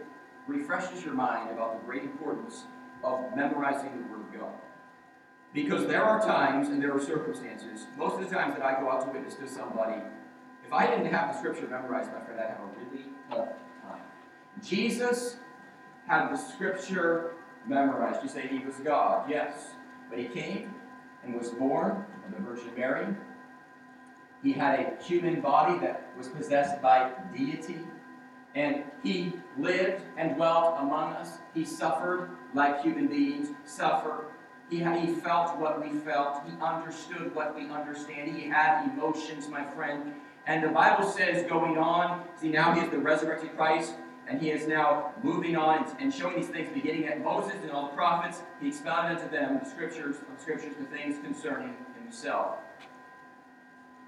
refreshes 0.46 1.04
your 1.04 1.14
mind 1.14 1.50
about 1.50 1.78
the 1.78 1.86
great 1.86 2.04
importance 2.04 2.64
of 3.04 3.20
memorizing 3.36 3.90
the 3.90 4.12
Word 4.12 4.20
of 4.20 4.40
God. 4.40 4.54
Because 5.52 5.86
there 5.86 6.04
are 6.04 6.20
times 6.20 6.68
and 6.68 6.80
there 6.80 6.94
are 6.94 7.00
circumstances, 7.00 7.86
most 7.98 8.14
of 8.14 8.28
the 8.28 8.34
times 8.34 8.54
that 8.54 8.64
I 8.64 8.80
go 8.80 8.90
out 8.90 9.04
to 9.04 9.10
witness 9.10 9.34
to 9.34 9.48
somebody, 9.48 10.00
if 10.64 10.72
I 10.72 10.86
didn't 10.86 11.06
have 11.06 11.32
the 11.32 11.38
scripture 11.38 11.66
memorized, 11.66 12.12
my 12.12 12.20
friend, 12.20 12.40
I'd 12.40 12.50
have 12.50 12.60
a 12.60 12.78
really 12.78 13.06
tough 13.28 13.48
time. 13.82 14.00
Jesus 14.62 15.36
had 16.06 16.28
the 16.28 16.36
scripture 16.36 17.32
memorized. 17.66 18.22
You 18.22 18.28
say 18.28 18.46
he 18.46 18.58
was 18.60 18.76
God. 18.76 19.30
Yes. 19.30 19.70
But 20.08 20.18
he 20.18 20.26
came 20.26 20.74
and 21.24 21.34
was 21.34 21.50
born 21.50 22.04
of 22.26 22.34
the 22.36 22.42
Virgin 22.42 22.74
Mary. 22.76 23.06
He 24.42 24.52
had 24.52 24.80
a 24.80 25.02
human 25.02 25.40
body 25.40 25.78
that 25.80 26.10
was 26.16 26.28
possessed 26.28 26.80
by 26.80 27.12
deity. 27.36 27.78
And 28.54 28.84
he 29.02 29.32
lived 29.58 30.02
and 30.16 30.34
dwelt 30.34 30.76
among 30.80 31.12
us. 31.12 31.38
He 31.54 31.64
suffered 31.64 32.30
like 32.54 32.82
human 32.82 33.06
beings 33.06 33.48
suffer. 33.64 34.24
He, 34.70 34.78
had, 34.78 35.00
he 35.00 35.14
felt 35.14 35.56
what 35.58 35.80
we 35.80 35.98
felt. 35.98 36.42
He 36.46 36.52
understood 36.60 37.34
what 37.34 37.54
we 37.54 37.68
understand. 37.68 38.36
He 38.36 38.48
had 38.48 38.88
emotions, 38.92 39.48
my 39.48 39.64
friend. 39.64 40.14
And 40.46 40.64
the 40.64 40.68
Bible 40.68 41.08
says, 41.08 41.48
going 41.48 41.76
on, 41.76 42.24
see, 42.40 42.48
now 42.48 42.72
he 42.72 42.80
is 42.80 42.90
the 42.90 42.98
resurrected 42.98 43.56
Christ 43.56 43.94
And 44.30 44.40
he 44.40 44.52
is 44.52 44.68
now 44.68 45.12
moving 45.24 45.56
on 45.56 45.92
and 45.98 46.14
showing 46.14 46.36
these 46.36 46.46
things, 46.46 46.72
beginning 46.72 47.08
at 47.08 47.20
Moses 47.20 47.56
and 47.62 47.72
all 47.72 47.88
the 47.88 47.96
prophets. 47.96 48.42
He 48.60 48.68
expounded 48.68 49.18
unto 49.18 49.28
them 49.28 49.58
the 49.60 49.68
scriptures, 49.68 50.18
the 50.18 50.40
scriptures, 50.40 50.72
the 50.78 50.84
things 50.84 51.16
concerning 51.20 51.74
himself. 52.00 52.58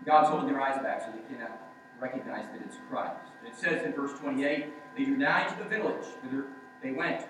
God's 0.07 0.29
holding 0.29 0.49
their 0.49 0.61
eyes 0.61 0.81
back 0.81 1.03
so 1.03 1.09
they 1.11 1.35
cannot 1.35 1.51
uh, 1.51 2.01
recognize 2.01 2.47
that 2.53 2.61
it's 2.65 2.77
Christ. 2.89 3.17
It 3.45 3.57
says 3.57 3.85
in 3.85 3.93
verse 3.95 4.17
28, 4.21 4.67
they 4.97 5.05
drew 5.05 5.17
nigh 5.17 5.49
to 5.49 5.59
the 5.59 5.69
village 5.69 6.05
whither 6.23 6.47
they 6.85 6.93
went. 6.93 7.27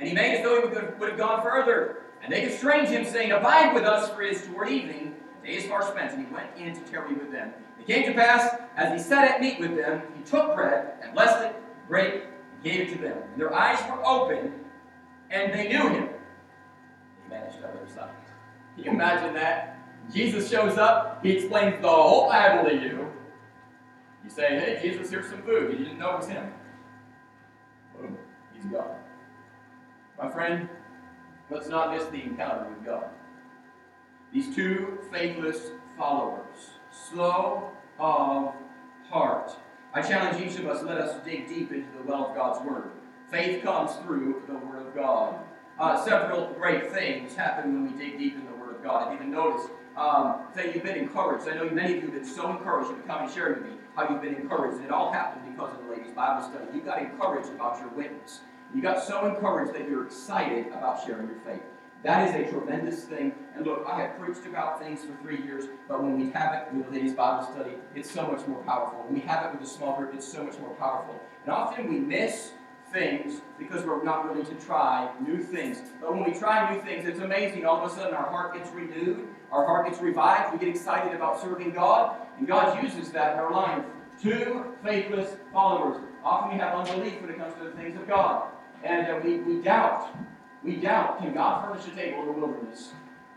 And 0.00 0.08
he 0.08 0.14
made 0.14 0.38
as 0.38 0.42
though 0.42 0.60
he 0.60 0.66
would 0.66 1.08
have 1.08 1.18
gone 1.18 1.42
further. 1.42 2.02
And 2.24 2.32
they 2.32 2.40
constrained 2.40 2.88
him, 2.88 3.04
saying, 3.04 3.30
Abide 3.30 3.72
with 3.72 3.84
us, 3.84 4.10
for 4.10 4.22
it 4.22 4.32
is 4.32 4.44
toward 4.46 4.68
evening. 4.68 5.14
The 5.42 5.48
day 5.48 5.56
is 5.58 5.66
far 5.66 5.82
spent. 5.82 6.12
And 6.12 6.26
he 6.26 6.34
went 6.34 6.48
in 6.56 6.74
to 6.74 6.80
tarry 6.90 7.14
with 7.14 7.30
them. 7.30 7.52
It 7.78 7.86
came 7.86 8.04
to 8.06 8.14
pass, 8.14 8.56
as 8.76 8.92
he 8.92 8.98
sat 8.98 9.30
at 9.30 9.40
meat 9.40 9.60
with 9.60 9.76
them, 9.76 10.02
he 10.16 10.22
took 10.24 10.56
bread, 10.56 10.94
and 11.02 11.12
blessed 11.12 11.44
it, 11.44 11.56
brake, 11.88 12.22
and 12.54 12.62
gave 12.62 12.88
it 12.88 12.92
to 12.94 12.98
them. 13.02 13.18
And 13.32 13.40
their 13.40 13.54
eyes 13.54 13.78
were 13.90 14.04
opened, 14.04 14.52
and 15.30 15.52
they 15.52 15.68
knew 15.68 15.88
him. 15.88 16.08
He 17.22 17.30
vanished 17.30 17.58
of 17.58 17.74
their 17.74 17.88
sight. 17.88 18.10
Can 18.76 18.84
you 18.84 18.90
imagine 18.90 19.34
that? 19.34 19.78
Jesus 20.12 20.50
shows 20.50 20.76
up, 20.76 21.20
he 21.22 21.32
explains 21.32 21.80
the 21.80 21.88
whole 21.88 22.28
Bible 22.28 22.68
to 22.68 22.74
you. 22.74 23.08
You 24.22 24.30
say, 24.30 24.58
hey, 24.58 24.78
Jesus, 24.82 25.10
here's 25.10 25.28
some 25.28 25.42
food. 25.42 25.72
You 25.72 25.84
didn't 25.84 25.98
know 25.98 26.12
it 26.14 26.18
was 26.18 26.28
him. 26.28 26.52
Boom, 27.96 28.18
he's 28.54 28.64
gone. 28.66 28.96
My 30.22 30.30
friend, 30.30 30.68
let's 31.50 31.68
not 31.68 31.92
miss 31.92 32.04
the 32.06 32.22
encounter 32.22 32.68
with 32.68 32.84
God. 32.84 33.06
These 34.32 34.54
two 34.54 34.98
faithless 35.12 35.70
followers, 35.96 36.56
slow 36.90 37.70
of 37.98 38.54
heart. 39.08 39.52
I 39.94 40.02
challenge 40.02 40.44
each 40.44 40.58
of 40.58 40.66
us, 40.66 40.82
let 40.82 40.98
us 40.98 41.24
dig 41.24 41.46
deep 41.46 41.70
into 41.70 41.88
the 41.96 42.02
well 42.02 42.26
of 42.26 42.34
God's 42.34 42.66
Word. 42.68 42.90
Faith 43.30 43.62
comes 43.62 43.94
through 44.04 44.42
the 44.48 44.54
Word 44.54 44.84
of 44.84 44.92
God. 44.92 45.38
Uh, 45.78 46.04
several 46.04 46.52
great 46.54 46.90
things 46.90 47.36
happen 47.36 47.72
when 47.72 47.92
we 47.92 48.04
dig 48.04 48.18
deep 48.18 48.34
in 48.34 48.44
the 48.44 48.54
Word 48.54 48.74
of 48.74 48.82
God. 48.82 49.06
I've 49.06 49.14
even 49.14 49.30
noticed 49.30 49.68
um, 49.96 50.40
that 50.56 50.74
you've 50.74 50.82
been 50.82 50.98
encouraged. 50.98 51.48
I 51.48 51.54
know 51.54 51.70
many 51.70 51.96
of 51.96 52.02
you 52.02 52.10
have 52.10 52.12
been 52.12 52.24
so 52.24 52.50
encouraged. 52.50 52.90
You've 52.90 53.06
come 53.06 53.22
and 53.22 53.32
shared 53.32 53.62
with 53.62 53.70
me 53.70 53.76
how 53.94 54.08
you've 54.08 54.20
been 54.20 54.34
encouraged. 54.34 54.78
And 54.78 54.86
it 54.86 54.90
all 54.90 55.12
happened 55.12 55.48
because 55.52 55.72
of 55.72 55.84
the 55.84 55.92
ladies' 55.92 56.12
Bible 56.12 56.42
study. 56.42 56.64
You 56.74 56.80
got 56.80 57.00
encouraged 57.00 57.50
about 57.50 57.78
your 57.78 57.90
witness. 57.90 58.40
You 58.74 58.82
got 58.82 59.00
so 59.00 59.26
encouraged 59.26 59.74
that 59.74 59.88
you're 59.88 60.06
excited 60.06 60.66
about 60.72 61.06
sharing 61.06 61.28
your 61.28 61.38
faith. 61.46 61.62
That 62.04 62.28
is 62.28 62.34
a 62.46 62.50
tremendous 62.50 63.04
thing. 63.04 63.32
And 63.56 63.64
look, 63.64 63.86
I 63.90 64.02
have 64.02 64.18
preached 64.18 64.46
about 64.46 64.78
things 64.78 65.00
for 65.00 65.16
three 65.22 65.42
years, 65.42 65.64
but 65.88 66.02
when 66.02 66.18
we 66.18 66.30
have 66.32 66.52
it 66.52 66.74
with 66.74 66.86
a 66.88 66.90
ladies' 66.90 67.14
Bible 67.14 67.50
study, 67.50 67.72
it's 67.94 68.10
so 68.10 68.30
much 68.30 68.46
more 68.46 68.62
powerful. 68.64 69.04
When 69.04 69.14
we 69.14 69.20
have 69.20 69.46
it 69.46 69.58
with 69.58 69.66
a 69.66 69.70
small 69.70 69.96
group, 69.96 70.12
it's 70.14 70.30
so 70.30 70.44
much 70.44 70.58
more 70.58 70.74
powerful. 70.74 71.18
And 71.44 71.52
often 71.52 71.88
we 71.88 71.98
miss 71.98 72.52
things 72.92 73.40
because 73.58 73.86
we're 73.86 74.04
not 74.04 74.28
willing 74.28 74.44
to 74.44 74.54
try 74.66 75.10
new 75.26 75.42
things. 75.42 75.80
But 75.98 76.14
when 76.14 76.24
we 76.24 76.38
try 76.38 76.74
new 76.74 76.82
things, 76.82 77.06
it's 77.06 77.20
amazing. 77.20 77.64
All 77.64 77.82
of 77.82 77.90
a 77.90 77.94
sudden, 77.94 78.14
our 78.14 78.28
heart 78.28 78.54
gets 78.54 78.70
renewed, 78.72 79.26
our 79.50 79.64
heart 79.64 79.88
gets 79.88 80.02
revived, 80.02 80.52
we 80.52 80.58
get 80.58 80.68
excited 80.68 81.14
about 81.14 81.40
serving 81.40 81.72
God, 81.72 82.16
and 82.38 82.46
God 82.46 82.82
uses 82.82 83.12
that 83.12 83.32
in 83.32 83.38
our 83.38 83.50
life. 83.50 83.82
Two 84.22 84.74
faithless 84.84 85.36
followers. 85.54 86.02
Often 86.22 86.52
we 86.52 86.58
have 86.58 86.74
unbelief 86.74 87.20
when 87.22 87.30
it 87.30 87.38
comes 87.38 87.54
to 87.54 87.64
the 87.64 87.70
things 87.70 87.96
of 87.98 88.06
God. 88.06 88.50
And 88.82 89.06
uh, 89.06 89.20
we, 89.24 89.38
we 89.38 89.62
doubt. 89.62 90.14
We 90.64 90.76
doubt. 90.76 91.18
Can 91.18 91.34
God 91.34 91.68
furnish 91.68 91.86
a 91.86 91.96
table 91.96 92.20
in 92.20 92.26
the 92.26 92.32
wilderness? 92.32 92.92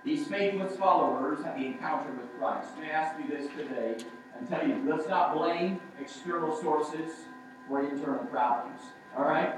These 0.06 0.28
faithless 0.28 0.78
followers 0.78 1.44
have 1.44 1.60
the 1.60 1.66
encounter 1.66 2.12
with 2.12 2.40
Christ. 2.40 2.70
May 2.80 2.90
I 2.90 2.94
ask 2.94 3.20
you 3.20 3.28
this 3.28 3.50
today 3.52 3.98
and 4.38 4.48
tell 4.48 4.66
you, 4.66 4.82
let's 4.88 5.10
not 5.10 5.36
blame 5.36 5.82
external 6.00 6.56
sources 6.56 7.12
for 7.68 7.84
internal 7.84 8.24
problems. 8.26 8.80
All 9.18 9.26
right? 9.26 9.56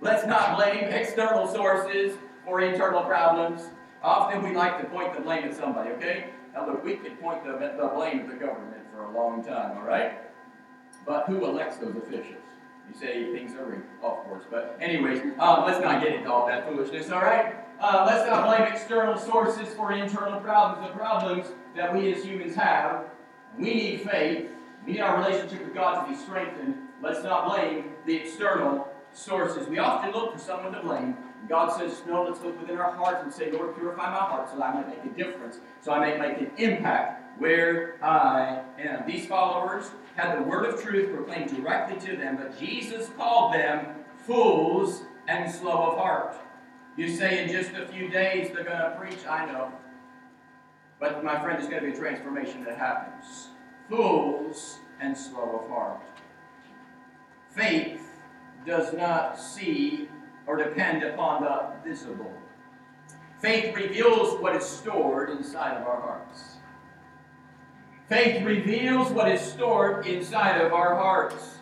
Let's 0.00 0.24
not 0.26 0.56
blame 0.56 0.84
external 0.84 1.48
sources 1.48 2.16
for 2.44 2.60
internal 2.60 3.02
problems. 3.02 3.62
Often 4.02 4.42
we 4.42 4.54
like 4.54 4.80
to 4.80 4.86
point 4.88 5.14
the 5.14 5.20
blame 5.20 5.44
at 5.44 5.56
somebody, 5.56 5.90
okay? 5.90 6.30
Now 6.54 6.66
look, 6.66 6.84
we 6.84 6.96
could 6.96 7.20
point 7.20 7.44
the, 7.44 7.52
the 7.52 7.90
blame 7.94 8.20
at 8.20 8.28
the 8.28 8.34
government 8.34 8.82
for 8.92 9.04
a 9.04 9.12
long 9.12 9.44
time, 9.44 9.78
all 9.78 9.84
right? 9.84 10.18
But 11.06 11.26
who 11.26 11.44
elects 11.44 11.78
those 11.78 11.96
officials? 11.96 12.51
You 12.92 12.98
say 12.98 13.32
things 13.32 13.54
are 13.54 13.64
rigged, 13.64 13.86
of 14.02 14.18
course. 14.24 14.44
But 14.50 14.76
anyways, 14.80 15.22
um, 15.38 15.64
let's 15.64 15.82
not 15.82 16.02
get 16.02 16.14
into 16.14 16.30
all 16.30 16.46
that 16.46 16.68
foolishness, 16.68 17.10
all 17.10 17.22
right? 17.22 17.54
Uh, 17.80 18.04
let's 18.06 18.28
not 18.28 18.46
blame 18.46 18.70
external 18.70 19.16
sources 19.16 19.72
for 19.74 19.92
internal 19.92 20.40
problems. 20.40 20.86
The 20.86 20.94
problems 20.94 21.46
that 21.74 21.94
we 21.94 22.12
as 22.12 22.22
humans 22.24 22.54
have, 22.54 23.06
we 23.56 23.64
need 23.64 24.00
faith. 24.02 24.50
We 24.84 24.92
need 24.92 25.00
our 25.00 25.16
relationship 25.18 25.64
with 25.64 25.74
God 25.74 26.04
to 26.04 26.12
be 26.12 26.16
strengthened. 26.16 26.76
Let's 27.02 27.22
not 27.22 27.48
blame 27.48 27.92
the 28.04 28.14
external 28.14 28.88
sources. 29.12 29.68
We 29.68 29.78
often 29.78 30.12
look 30.12 30.34
for 30.34 30.38
someone 30.38 30.72
to 30.72 30.80
blame. 30.80 31.16
God 31.48 31.76
says, 31.76 32.02
no, 32.06 32.24
let's 32.24 32.40
look 32.42 32.58
within 32.60 32.78
our 32.78 32.92
hearts 32.92 33.22
and 33.22 33.32
say, 33.32 33.50
Lord, 33.50 33.76
purify 33.76 34.10
my 34.10 34.16
heart 34.16 34.48
so 34.48 34.56
that 34.56 34.64
I 34.64 34.74
might 34.74 34.88
make 34.88 35.12
a 35.12 35.16
difference, 35.16 35.58
so 35.80 35.92
I 35.92 36.00
may 36.00 36.18
make 36.18 36.38
an 36.38 36.50
impact 36.56 37.40
where 37.40 38.02
I 38.02 38.62
am. 38.78 39.06
These 39.06 39.26
followers 39.26 39.90
had 40.16 40.38
the 40.38 40.42
word 40.42 40.66
of 40.66 40.82
truth 40.82 41.10
proclaimed 41.12 41.54
directly 41.56 41.98
to 42.08 42.16
them, 42.16 42.36
but 42.36 42.58
Jesus 42.58 43.10
called 43.16 43.54
them 43.54 43.86
fools 44.26 45.02
and 45.28 45.50
slow 45.50 45.90
of 45.90 45.98
heart. 45.98 46.36
You 46.96 47.08
say 47.08 47.42
in 47.42 47.50
just 47.50 47.72
a 47.72 47.86
few 47.86 48.08
days 48.08 48.50
they're 48.52 48.64
going 48.64 48.78
to 48.78 48.96
preach, 48.98 49.26
I 49.28 49.46
know. 49.46 49.72
But 51.00 51.24
my 51.24 51.40
friend, 51.40 51.58
there's 51.58 51.68
going 51.68 51.82
to 51.82 51.90
be 51.90 51.96
a 51.96 51.98
transformation 51.98 52.62
that 52.64 52.76
happens. 52.76 53.48
Fools 53.88 54.78
and 55.00 55.16
slow 55.16 55.60
of 55.62 55.68
heart. 55.68 56.02
Faith 57.50 58.00
does 58.64 58.92
not 58.92 59.38
see 59.38 60.08
or 60.46 60.56
depend 60.56 61.02
upon 61.02 61.42
the 61.42 61.72
visible. 61.88 62.32
Faith 63.40 63.74
reveals 63.74 64.40
what 64.40 64.54
is 64.54 64.64
stored 64.64 65.30
inside 65.30 65.76
of 65.76 65.86
our 65.86 66.00
hearts. 66.00 66.56
Faith 68.08 68.44
reveals 68.44 69.10
what 69.10 69.30
is 69.30 69.40
stored 69.40 70.06
inside 70.06 70.60
of 70.60 70.72
our 70.72 70.94
hearts. 70.94 71.58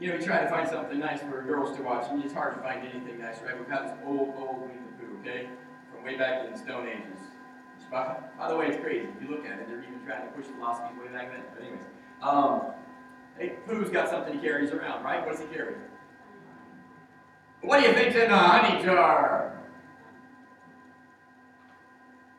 You 0.00 0.10
know, 0.10 0.18
we 0.18 0.24
try 0.24 0.42
to 0.42 0.48
find 0.48 0.68
something 0.68 0.98
nice 0.98 1.20
for 1.20 1.42
girls 1.42 1.76
to 1.76 1.82
watch, 1.82 2.06
and 2.10 2.22
it's 2.24 2.34
hard 2.34 2.56
to 2.56 2.62
find 2.62 2.86
anything 2.86 3.18
nice, 3.18 3.36
right? 3.42 3.56
We've 3.56 3.68
got 3.68 3.84
this 3.84 3.96
old, 4.04 4.34
old 4.36 4.60
Winnie 4.60 4.74
the 4.74 5.06
Pooh, 5.06 5.18
okay? 5.20 5.48
From 5.90 6.04
way 6.04 6.16
back 6.16 6.44
in 6.44 6.52
the 6.52 6.58
Stone 6.58 6.88
Ages. 6.88 7.18
By, 7.90 8.16
by, 8.36 8.48
the 8.48 8.56
way, 8.56 8.66
it's 8.66 8.82
crazy. 8.82 9.06
If 9.16 9.22
you 9.22 9.34
look 9.34 9.46
at 9.46 9.60
it, 9.60 9.68
they're 9.68 9.82
even 9.82 10.04
trying 10.04 10.26
to 10.26 10.32
push 10.34 10.46
philosophy 10.46 10.98
way 10.98 11.12
back 11.12 11.30
then. 11.30 11.42
But 11.54 11.62
anyways, 11.62 11.84
um, 12.20 12.62
hey, 13.38 13.54
Pooh's 13.66 13.90
got 13.90 14.08
something 14.08 14.34
he 14.34 14.40
carries 14.40 14.72
around, 14.72 15.04
right? 15.04 15.24
What 15.24 15.36
does 15.36 15.40
he 15.40 15.46
carry? 15.46 15.74
What 17.66 17.80
do 17.80 17.88
you 17.88 17.94
think's 17.94 18.14
in 18.14 18.30
the 18.30 18.36
uh, 18.36 18.60
honey 18.60 18.84
jar? 18.84 19.58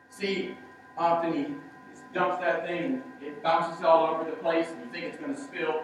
See, 0.08 0.56
often 0.96 1.32
he 1.34 1.46
dumps 2.14 2.38
that 2.40 2.66
thing 2.66 3.02
it 3.20 3.42
bounces 3.42 3.84
all 3.84 4.06
over 4.06 4.24
the 4.24 4.36
place 4.38 4.68
and 4.70 4.80
you 4.80 4.90
think 4.90 5.04
it's 5.04 5.18
going 5.18 5.34
to 5.34 5.38
spill. 5.38 5.82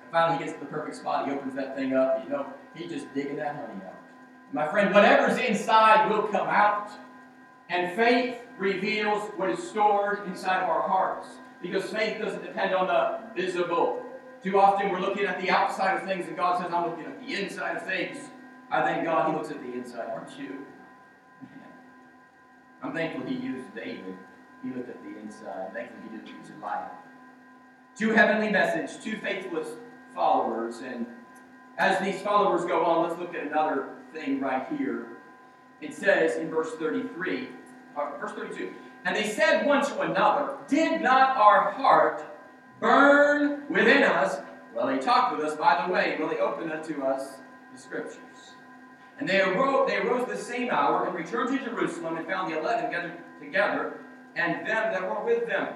And 0.00 0.12
finally 0.12 0.38
he 0.38 0.44
gets 0.44 0.56
to 0.56 0.60
the 0.60 0.70
perfect 0.70 0.94
spot, 0.94 1.26
he 1.26 1.34
opens 1.34 1.56
that 1.56 1.74
thing 1.74 1.92
up, 1.92 2.22
you 2.22 2.30
know, 2.30 2.46
he's 2.72 2.88
just 2.88 3.12
digging 3.14 3.34
that 3.36 3.56
honey 3.56 3.84
out. 3.84 3.96
My 4.52 4.68
friend, 4.68 4.94
whatever's 4.94 5.38
inside 5.38 6.08
will 6.08 6.28
come 6.28 6.46
out. 6.46 6.92
And 7.70 7.96
faith 7.96 8.38
reveals 8.58 9.28
what 9.36 9.50
is 9.50 9.58
stored 9.58 10.24
inside 10.28 10.62
of 10.62 10.68
our 10.68 10.88
hearts. 10.88 11.26
Because 11.60 11.90
faith 11.90 12.20
doesn't 12.20 12.44
depend 12.44 12.74
on 12.74 12.86
the 12.86 13.42
visible. 13.42 14.04
Too 14.40 14.58
often 14.60 14.90
we're 14.90 15.00
looking 15.00 15.24
at 15.24 15.40
the 15.40 15.50
outside 15.50 15.96
of 15.96 16.04
things, 16.04 16.28
and 16.28 16.36
God 16.36 16.62
says, 16.62 16.72
I'm 16.72 16.88
looking 16.88 17.06
at 17.06 17.20
the 17.20 17.34
inside 17.34 17.76
of 17.76 17.84
things. 17.84 18.16
I 18.70 18.82
thank 18.82 19.04
God 19.04 19.30
He 19.30 19.36
looks 19.36 19.50
at 19.50 19.60
the 19.62 19.72
inside, 19.72 20.10
aren't 20.10 20.38
you? 20.38 20.64
I'm 22.82 22.92
thankful 22.92 23.26
He 23.26 23.34
used 23.34 23.74
David. 23.74 24.16
He 24.62 24.70
looked 24.70 24.88
at 24.88 25.02
the 25.02 25.18
inside. 25.18 25.66
I'm 25.68 25.74
thankful 25.74 25.98
He 26.02 26.16
didn't 26.16 26.28
use 26.28 26.50
Eliab. 26.60 26.90
Two 27.96 28.10
heavenly 28.10 28.50
message, 28.50 29.02
two 29.02 29.16
faithless 29.18 29.68
followers. 30.14 30.80
And 30.80 31.06
as 31.78 32.00
these 32.00 32.20
followers 32.22 32.64
go 32.64 32.84
on, 32.84 33.08
let's 33.08 33.18
look 33.18 33.34
at 33.34 33.46
another 33.46 33.90
thing 34.12 34.40
right 34.40 34.66
here. 34.78 35.06
It 35.80 35.94
says 35.94 36.36
in 36.36 36.50
verse 36.50 36.72
33, 36.74 37.48
uh, 37.96 38.10
verse 38.20 38.32
32, 38.32 38.72
and 39.04 39.16
they 39.16 39.28
said 39.28 39.64
one 39.64 39.84
to 39.84 40.00
another, 40.00 40.56
Did 40.68 41.00
not 41.00 41.36
our 41.36 41.72
heart 41.72 42.24
burn 42.80 43.64
within 43.68 44.02
us? 44.02 44.40
Well, 44.74 44.88
he 44.88 44.98
talked 44.98 45.36
with 45.36 45.44
us 45.44 45.56
by 45.56 45.84
the 45.86 45.92
way, 45.92 46.16
well, 46.18 46.28
he 46.28 46.36
opened 46.38 46.72
unto 46.72 47.02
us 47.02 47.38
the 47.72 47.78
scriptures. 47.80 48.37
And 49.18 49.28
they 49.28 49.40
arose, 49.40 49.88
they 49.88 49.96
arose 49.96 50.28
the 50.28 50.36
same 50.36 50.70
hour 50.70 51.06
and 51.06 51.14
returned 51.14 51.58
to 51.58 51.64
Jerusalem 51.64 52.16
and 52.16 52.26
found 52.26 52.52
the 52.52 52.58
eleven 52.58 52.90
gathered 52.90 53.18
together 53.40 53.98
and 54.36 54.66
them 54.66 54.92
that 54.92 55.02
were 55.02 55.24
with 55.24 55.46
them, 55.46 55.74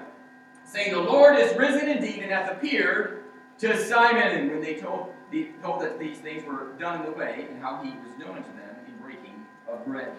saying, 0.63 0.93
The 0.93 1.01
Lord 1.01 1.37
is 1.37 1.55
risen 1.57 1.89
indeed 1.89 2.23
and 2.23 2.31
hath 2.31 2.51
appeared 2.51 3.23
to 3.59 3.77
Simon. 3.85 4.39
And 4.39 4.51
when 4.51 4.61
they 4.61 4.75
told, 4.75 5.09
told 5.61 5.81
that 5.81 5.99
these 5.99 6.19
things 6.19 6.45
were 6.45 6.73
done 6.79 7.01
in 7.01 7.11
the 7.11 7.17
way 7.17 7.47
and 7.49 7.61
how 7.61 7.83
he 7.83 7.89
was 7.89 8.17
known 8.17 8.37
unto 8.37 8.51
them 8.55 8.75
in 8.87 8.97
breaking 9.01 9.45
of 9.69 9.85
bread. 9.85 10.13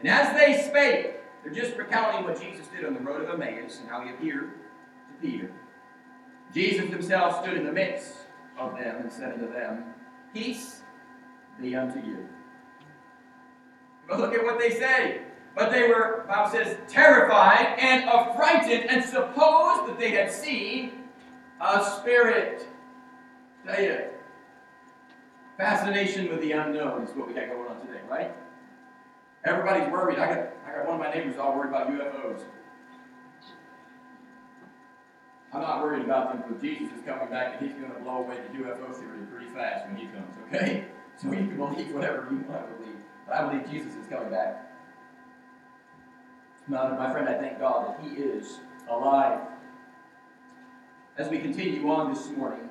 And 0.00 0.08
as 0.08 0.36
they 0.36 0.62
spake, 0.68 1.14
they're 1.42 1.52
just 1.52 1.76
recounting 1.76 2.24
what 2.24 2.40
Jesus 2.40 2.66
did 2.68 2.84
on 2.84 2.94
the 2.94 3.00
road 3.00 3.22
of 3.22 3.40
Emmaus 3.40 3.78
and 3.80 3.88
how 3.88 4.02
he 4.02 4.10
appeared 4.10 4.50
to 5.08 5.26
Peter. 5.26 5.50
Jesus 6.52 6.90
himself 6.90 7.42
stood 7.42 7.56
in 7.56 7.64
the 7.64 7.72
midst 7.72 8.14
of 8.58 8.72
them 8.76 8.96
and 9.00 9.12
said 9.12 9.32
unto 9.32 9.50
them, 9.52 9.84
Peace 10.34 10.82
be 11.60 11.74
unto 11.74 12.00
you. 12.00 12.28
But 14.08 14.20
look 14.20 14.34
at 14.34 14.42
what 14.42 14.58
they 14.58 14.70
say. 14.70 15.22
But 15.54 15.70
they 15.70 15.88
were, 15.88 16.24
Bible 16.28 16.50
says, 16.50 16.76
terrified 16.88 17.78
and 17.78 18.04
affrighted 18.08 18.86
and 18.86 19.04
supposed 19.04 19.88
that 19.88 19.96
they 19.98 20.10
had 20.12 20.32
seen 20.32 21.04
a 21.60 21.84
spirit. 21.84 22.66
Tell 23.66 23.82
you, 23.82 23.98
fascination 25.56 26.30
with 26.30 26.40
the 26.40 26.52
unknown 26.52 27.02
is 27.02 27.14
what 27.16 27.26
we 27.26 27.34
got 27.34 27.48
going 27.48 27.68
on 27.68 27.80
today, 27.86 28.00
right? 28.08 28.32
Everybody's 29.44 29.90
worried. 29.90 30.18
I 30.18 30.26
got, 30.26 30.48
I 30.66 30.76
got 30.76 30.86
one 30.86 30.94
of 30.94 31.00
my 31.00 31.12
neighbors 31.12 31.36
all 31.38 31.56
worried 31.56 31.70
about 31.70 31.90
UFOs. 31.90 32.42
I'm 35.52 35.62
not 35.62 35.82
worried 35.82 36.04
about 36.04 36.32
them 36.32 36.42
because 36.46 36.62
Jesus 36.62 36.92
is 36.96 37.04
coming 37.04 37.30
back 37.30 37.56
and 37.58 37.68
he's 37.68 37.76
going 37.78 37.92
to 37.92 37.98
blow 38.00 38.18
away 38.18 38.36
the 38.52 38.58
UFO 38.58 38.94
theory 38.94 39.26
pretty 39.32 39.50
fast 39.54 39.86
when 39.86 39.96
he 39.96 40.06
comes, 40.06 40.36
okay? 40.46 40.84
So 41.16 41.32
you 41.32 41.36
can 41.36 41.56
believe 41.56 41.92
whatever 41.92 42.28
you 42.30 42.44
want 42.48 42.68
to 42.68 42.74
believe. 42.76 42.97
But 43.28 43.36
I 43.36 43.48
believe 43.48 43.70
Jesus 43.70 43.94
is 43.94 44.06
coming 44.06 44.30
back. 44.30 44.64
My, 46.66 46.88
my 46.96 47.12
friend, 47.12 47.28
I 47.28 47.34
thank 47.34 47.58
God 47.58 47.88
that 47.88 48.04
he 48.04 48.16
is 48.16 48.60
alive. 48.90 49.40
As 51.16 51.28
we 51.28 51.38
continue 51.38 51.90
on 51.90 52.12
this 52.12 52.30
morning, 52.30 52.68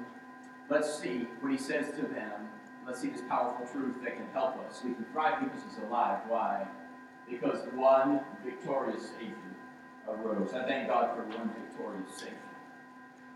let's 0.70 1.00
see 1.00 1.28
what 1.42 1.52
he 1.52 1.58
says 1.58 1.88
to 1.98 2.02
them. 2.02 2.50
Let's 2.86 3.02
see 3.02 3.10
this 3.10 3.22
powerful 3.28 3.68
truth 3.68 3.96
that 4.04 4.16
can 4.16 4.28
help 4.34 4.58
us. 4.66 4.82
We 4.84 4.94
can 4.94 5.06
thrive 5.12 5.44
because 5.44 5.62
he's 5.64 5.84
alive. 5.84 6.20
Why? 6.28 6.66
Because 7.30 7.60
one 7.74 8.22
victorious 8.46 9.10
Savior 9.12 9.36
arose. 10.08 10.54
I 10.54 10.64
thank 10.64 10.88
God 10.88 11.16
for 11.16 11.24
one 11.24 11.52
victorious 11.54 12.16
Savior. 12.16 12.38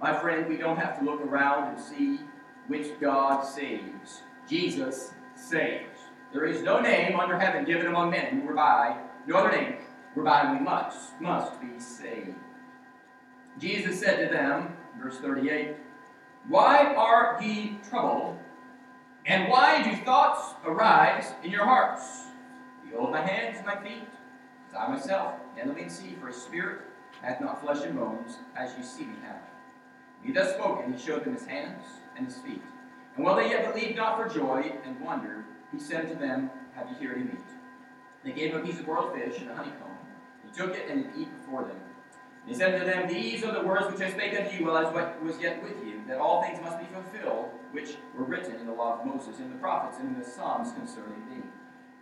My 0.02 0.18
friend, 0.18 0.48
we 0.48 0.58
don't 0.58 0.78
have 0.78 0.98
to 1.00 1.06
look 1.06 1.22
around 1.22 1.76
and 1.76 1.80
see 1.80 2.22
which 2.68 3.00
God 3.00 3.44
saves. 3.44 4.22
Jesus 4.48 5.12
saves. 5.36 6.00
There 6.34 6.46
is 6.46 6.62
no 6.62 6.80
name 6.80 7.20
under 7.20 7.38
heaven 7.38 7.66
given 7.66 7.88
among 7.88 8.12
men 8.12 8.46
whereby, 8.46 8.98
no 9.28 9.36
other 9.36 9.52
name, 9.52 9.76
whereby 10.14 10.54
we 10.54 10.60
must, 10.60 11.20
must 11.20 11.60
be 11.60 11.78
saved. 11.78 12.36
Jesus 13.60 14.00
said 14.00 14.28
to 14.28 14.34
them, 14.34 14.78
verse 15.02 15.18
38, 15.18 15.76
Why 16.48 16.94
are 16.96 17.38
ye 17.42 17.78
troubled? 17.90 18.38
And 19.26 19.50
why 19.50 19.84
do 19.84 19.96
thoughts 20.04 20.56
arise 20.66 21.34
in 21.44 21.52
your 21.52 21.66
hearts? 21.66 22.24
Behold 22.86 23.12
my 23.12 23.22
hands 23.22 23.58
and 23.58 23.66
my 23.66 23.76
feet, 23.76 24.08
as 24.70 24.76
I 24.76 24.88
myself 24.88 25.36
handle 25.56 25.76
and 25.76 25.92
see, 25.92 26.16
for 26.20 26.30
a 26.30 26.34
spirit 26.34 26.82
hath 27.22 27.42
not 27.42 27.62
flesh 27.62 27.84
and 27.84 27.96
bones, 27.96 28.38
as 28.56 28.72
ye 28.78 28.84
see 28.84 29.04
me 29.04 29.16
have. 29.24 29.42
He 30.24 30.32
thus 30.32 30.54
spoke, 30.54 30.82
and 30.84 30.96
he 30.96 31.00
showed 31.00 31.26
them 31.26 31.34
his 31.34 31.46
hands 31.46 31.84
and 32.16 32.26
his 32.26 32.38
feet. 32.38 32.62
And 33.16 33.26
while 33.26 33.36
they 33.36 33.50
yet 33.50 33.74
believed 33.74 33.98
not 33.98 34.18
for 34.18 34.34
joy 34.34 34.74
and 34.86 35.00
wondered, 35.02 35.46
he 35.72 35.80
said 35.80 36.10
to 36.10 36.16
them, 36.16 36.50
Have 36.76 36.90
you 36.90 36.96
here 37.00 37.14
any 37.16 37.24
meat? 37.24 37.40
They 38.24 38.32
gave 38.32 38.52
him 38.52 38.62
a 38.62 38.64
piece 38.64 38.80
of 38.80 38.86
broiled 38.86 39.14
fish 39.16 39.40
and 39.40 39.50
a 39.50 39.56
honeycomb. 39.56 39.98
He 40.46 40.58
took 40.58 40.76
it 40.76 40.90
and 40.90 41.06
eat 41.18 41.30
before 41.40 41.64
them. 41.64 41.78
And 42.42 42.50
he 42.50 42.56
said 42.56 42.80
to 42.80 42.86
them, 42.86 43.08
These 43.08 43.44
are 43.44 43.52
the 43.52 43.66
words 43.66 43.92
which 43.92 44.02
I 44.02 44.12
spake 44.12 44.40
unto 44.40 44.56
you 44.56 44.66
while 44.66 44.78
I 44.78 44.92
was 45.24 45.40
yet 45.40 45.62
with 45.64 45.84
you, 45.86 46.02
that 46.08 46.18
all 46.18 46.44
things 46.44 46.60
must 46.62 46.80
be 46.80 46.86
fulfilled, 46.94 47.50
which 47.72 47.96
were 48.16 48.26
written 48.26 48.56
in 48.56 48.66
the 48.66 48.74
law 48.74 49.00
of 49.00 49.06
Moses, 49.06 49.40
in 49.40 49.50
the 49.50 49.58
prophets, 49.58 50.00
and 50.00 50.16
in 50.16 50.20
the 50.20 50.26
Psalms 50.26 50.72
concerning 50.74 51.30
me. 51.30 51.44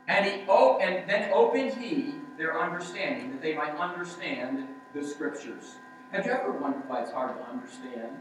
And 0.08 0.26
he 0.26 0.44
oh, 0.48 0.80
and 0.80 1.08
then 1.10 1.32
opened 1.34 1.74
he 1.74 2.16
their 2.38 2.60
understanding, 2.60 3.32
that 3.32 3.42
they 3.42 3.54
might 3.54 3.76
understand 3.76 4.66
the 4.96 5.04
scriptures. 5.04 5.76
Have 6.12 6.26
you 6.26 6.32
ever 6.32 6.54
wondered 6.54 6.88
why 6.88 7.02
it's 7.02 7.12
hard 7.12 7.38
to 7.38 7.44
understand 7.44 8.18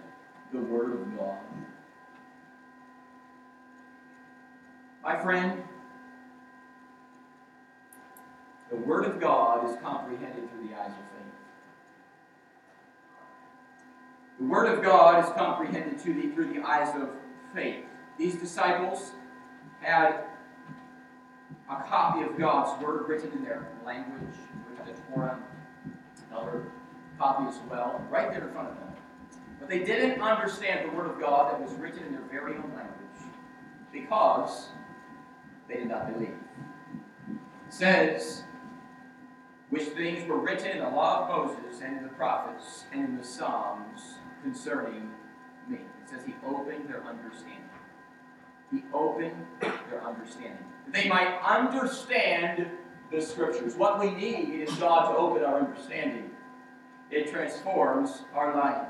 the 0.52 0.58
Word 0.58 0.92
of 0.92 1.16
God? 1.16 1.38
My 5.02 5.16
friend, 5.22 5.62
the 8.70 8.76
Word 8.76 9.04
of 9.04 9.20
God 9.20 9.70
is 9.70 9.76
comprehended 9.80 10.50
through 10.50 10.68
the 10.68 10.74
eyes 10.74 10.90
of 10.90 10.94
faith. 10.94 11.34
The 14.38 14.44
Word 14.44 14.66
of 14.66 14.82
God 14.82 15.24
is 15.24 15.30
comprehended 15.30 15.98
to 16.00 16.12
thee 16.12 16.30
through 16.34 16.52
the 16.52 16.62
eyes 16.62 16.94
of 16.94 17.10
faith. 17.54 17.84
These 18.18 18.36
disciples 18.36 19.12
had 19.80 20.24
a 21.70 21.82
copy 21.84 22.22
of 22.22 22.36
God's 22.36 22.82
Word 22.82 23.08
written 23.08 23.32
in 23.32 23.44
their 23.44 23.68
language, 23.86 24.36
which 24.68 24.86
the 24.86 25.00
Torah, 25.12 25.38
another 26.30 26.66
copy 27.18 27.48
as 27.48 27.60
well, 27.70 28.04
right 28.10 28.30
there 28.30 28.48
in 28.48 28.52
front 28.52 28.68
of 28.68 28.74
them. 28.74 28.92
But 29.60 29.68
they 29.68 29.80
didn't 29.80 30.20
understand 30.20 30.90
the 30.90 30.96
Word 30.96 31.06
of 31.06 31.20
God 31.20 31.52
that 31.52 31.60
was 31.60 31.72
written 31.74 32.04
in 32.04 32.12
their 32.12 32.22
very 32.30 32.54
own 32.54 32.72
language 32.76 32.98
because 33.92 34.68
they 35.68 35.76
did 35.76 35.88
not 35.88 36.12
believe. 36.12 36.34
It 37.30 37.72
says, 37.72 38.44
which 39.70 39.84
things 39.88 40.26
were 40.26 40.38
written 40.38 40.68
in 40.68 40.78
the 40.78 40.88
law 40.88 41.28
of 41.28 41.28
Moses 41.28 41.82
and 41.82 42.04
the 42.04 42.08
prophets 42.10 42.84
and 42.92 43.04
in 43.04 43.16
the 43.16 43.24
Psalms 43.24 44.00
concerning 44.42 45.10
me. 45.68 45.76
It 45.76 46.08
says 46.10 46.22
he 46.24 46.34
opened 46.46 46.88
their 46.88 47.04
understanding. 47.04 47.68
He 48.70 48.82
opened 48.94 49.46
their 49.60 50.04
understanding. 50.06 50.64
They 50.92 51.08
might 51.08 51.38
understand 51.42 52.66
the 53.10 53.20
scriptures. 53.20 53.74
What 53.76 54.00
we 54.00 54.10
need 54.10 54.62
is 54.62 54.70
God 54.76 55.12
to 55.12 55.18
open 55.18 55.42
our 55.42 55.60
understanding. 55.60 56.30
It 57.10 57.30
transforms 57.30 58.22
our 58.34 58.54
life. 58.54 58.88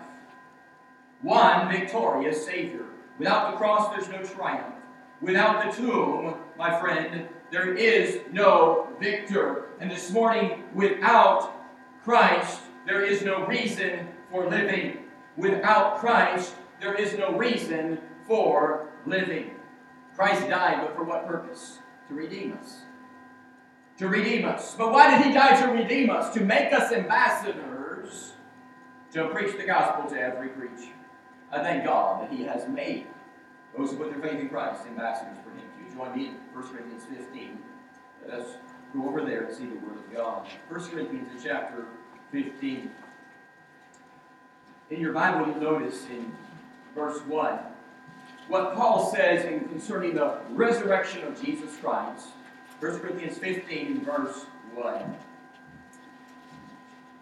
One 1.22 1.70
victorious 1.70 2.44
Savior. 2.44 2.84
Without 3.18 3.52
the 3.52 3.56
cross, 3.56 3.90
there's 3.94 4.08
no 4.08 4.22
triumph. 4.22 4.74
Without 5.20 5.64
the 5.64 5.82
tomb, 5.82 6.36
my 6.56 6.78
friend, 6.80 7.28
there 7.50 7.74
is 7.74 8.20
no 8.32 8.88
victor. 9.00 9.66
And 9.80 9.90
this 9.90 10.10
morning, 10.10 10.64
without 10.74 11.54
Christ, 12.04 12.60
there 12.86 13.04
is 13.04 13.22
no 13.22 13.46
reason 13.46 14.08
for 14.30 14.48
living. 14.48 15.04
Without 15.36 15.98
Christ, 15.98 16.54
there 16.80 16.94
is 16.94 17.16
no 17.18 17.36
reason 17.36 17.98
for 18.26 18.88
living. 19.06 19.52
Christ 20.14 20.48
died, 20.48 20.80
but 20.82 20.94
for 20.94 21.04
what 21.04 21.26
purpose? 21.26 21.78
To 22.08 22.14
redeem 22.14 22.58
us. 22.60 22.82
To 23.98 24.08
redeem 24.08 24.44
us. 24.44 24.74
But 24.76 24.92
why 24.92 25.16
did 25.16 25.26
he 25.26 25.32
die 25.32 25.60
to 25.60 25.72
redeem 25.72 26.10
us? 26.10 26.32
To 26.34 26.40
make 26.40 26.72
us 26.72 26.92
ambassadors 26.92 28.34
to 29.12 29.28
preach 29.28 29.56
the 29.56 29.64
gospel 29.64 30.08
to 30.10 30.20
every 30.20 30.48
creature. 30.50 30.92
I 31.50 31.62
thank 31.62 31.84
God 31.84 32.22
that 32.22 32.30
he 32.30 32.44
has 32.44 32.68
made 32.68 33.06
those 33.76 33.90
who 33.90 33.96
put 33.96 34.10
their 34.10 34.20
faith 34.20 34.40
in 34.40 34.48
Christ, 34.48 34.86
ambassadors 34.86 35.38
for 35.44 35.50
him. 35.50 35.62
If 35.80 35.90
you 35.90 35.96
join 35.96 36.16
me 36.16 36.26
in 36.28 36.34
1 36.52 36.68
Corinthians 36.68 37.04
15, 37.04 37.58
let 38.26 38.40
us 38.40 38.46
go 38.94 39.08
over 39.08 39.24
there 39.24 39.44
and 39.44 39.56
see 39.56 39.66
the 39.66 39.76
Word 39.76 39.96
of 39.96 40.14
God. 40.14 40.48
1 40.68 40.90
Corinthians 40.90 41.42
chapter 41.42 41.86
15. 42.32 42.90
In 44.90 45.00
your 45.00 45.12
Bible, 45.12 45.46
you'll 45.46 45.60
notice 45.60 46.06
in 46.06 46.32
verse 46.94 47.20
1 47.22 47.58
what 48.48 48.74
Paul 48.74 49.12
says 49.12 49.44
in 49.44 49.68
concerning 49.68 50.14
the 50.14 50.38
resurrection 50.50 51.22
of 51.24 51.42
Jesus 51.42 51.76
Christ. 51.76 52.28
1 52.80 53.00
Corinthians 53.00 53.38
15, 53.38 54.04
verse 54.04 54.46
1. 54.74 55.16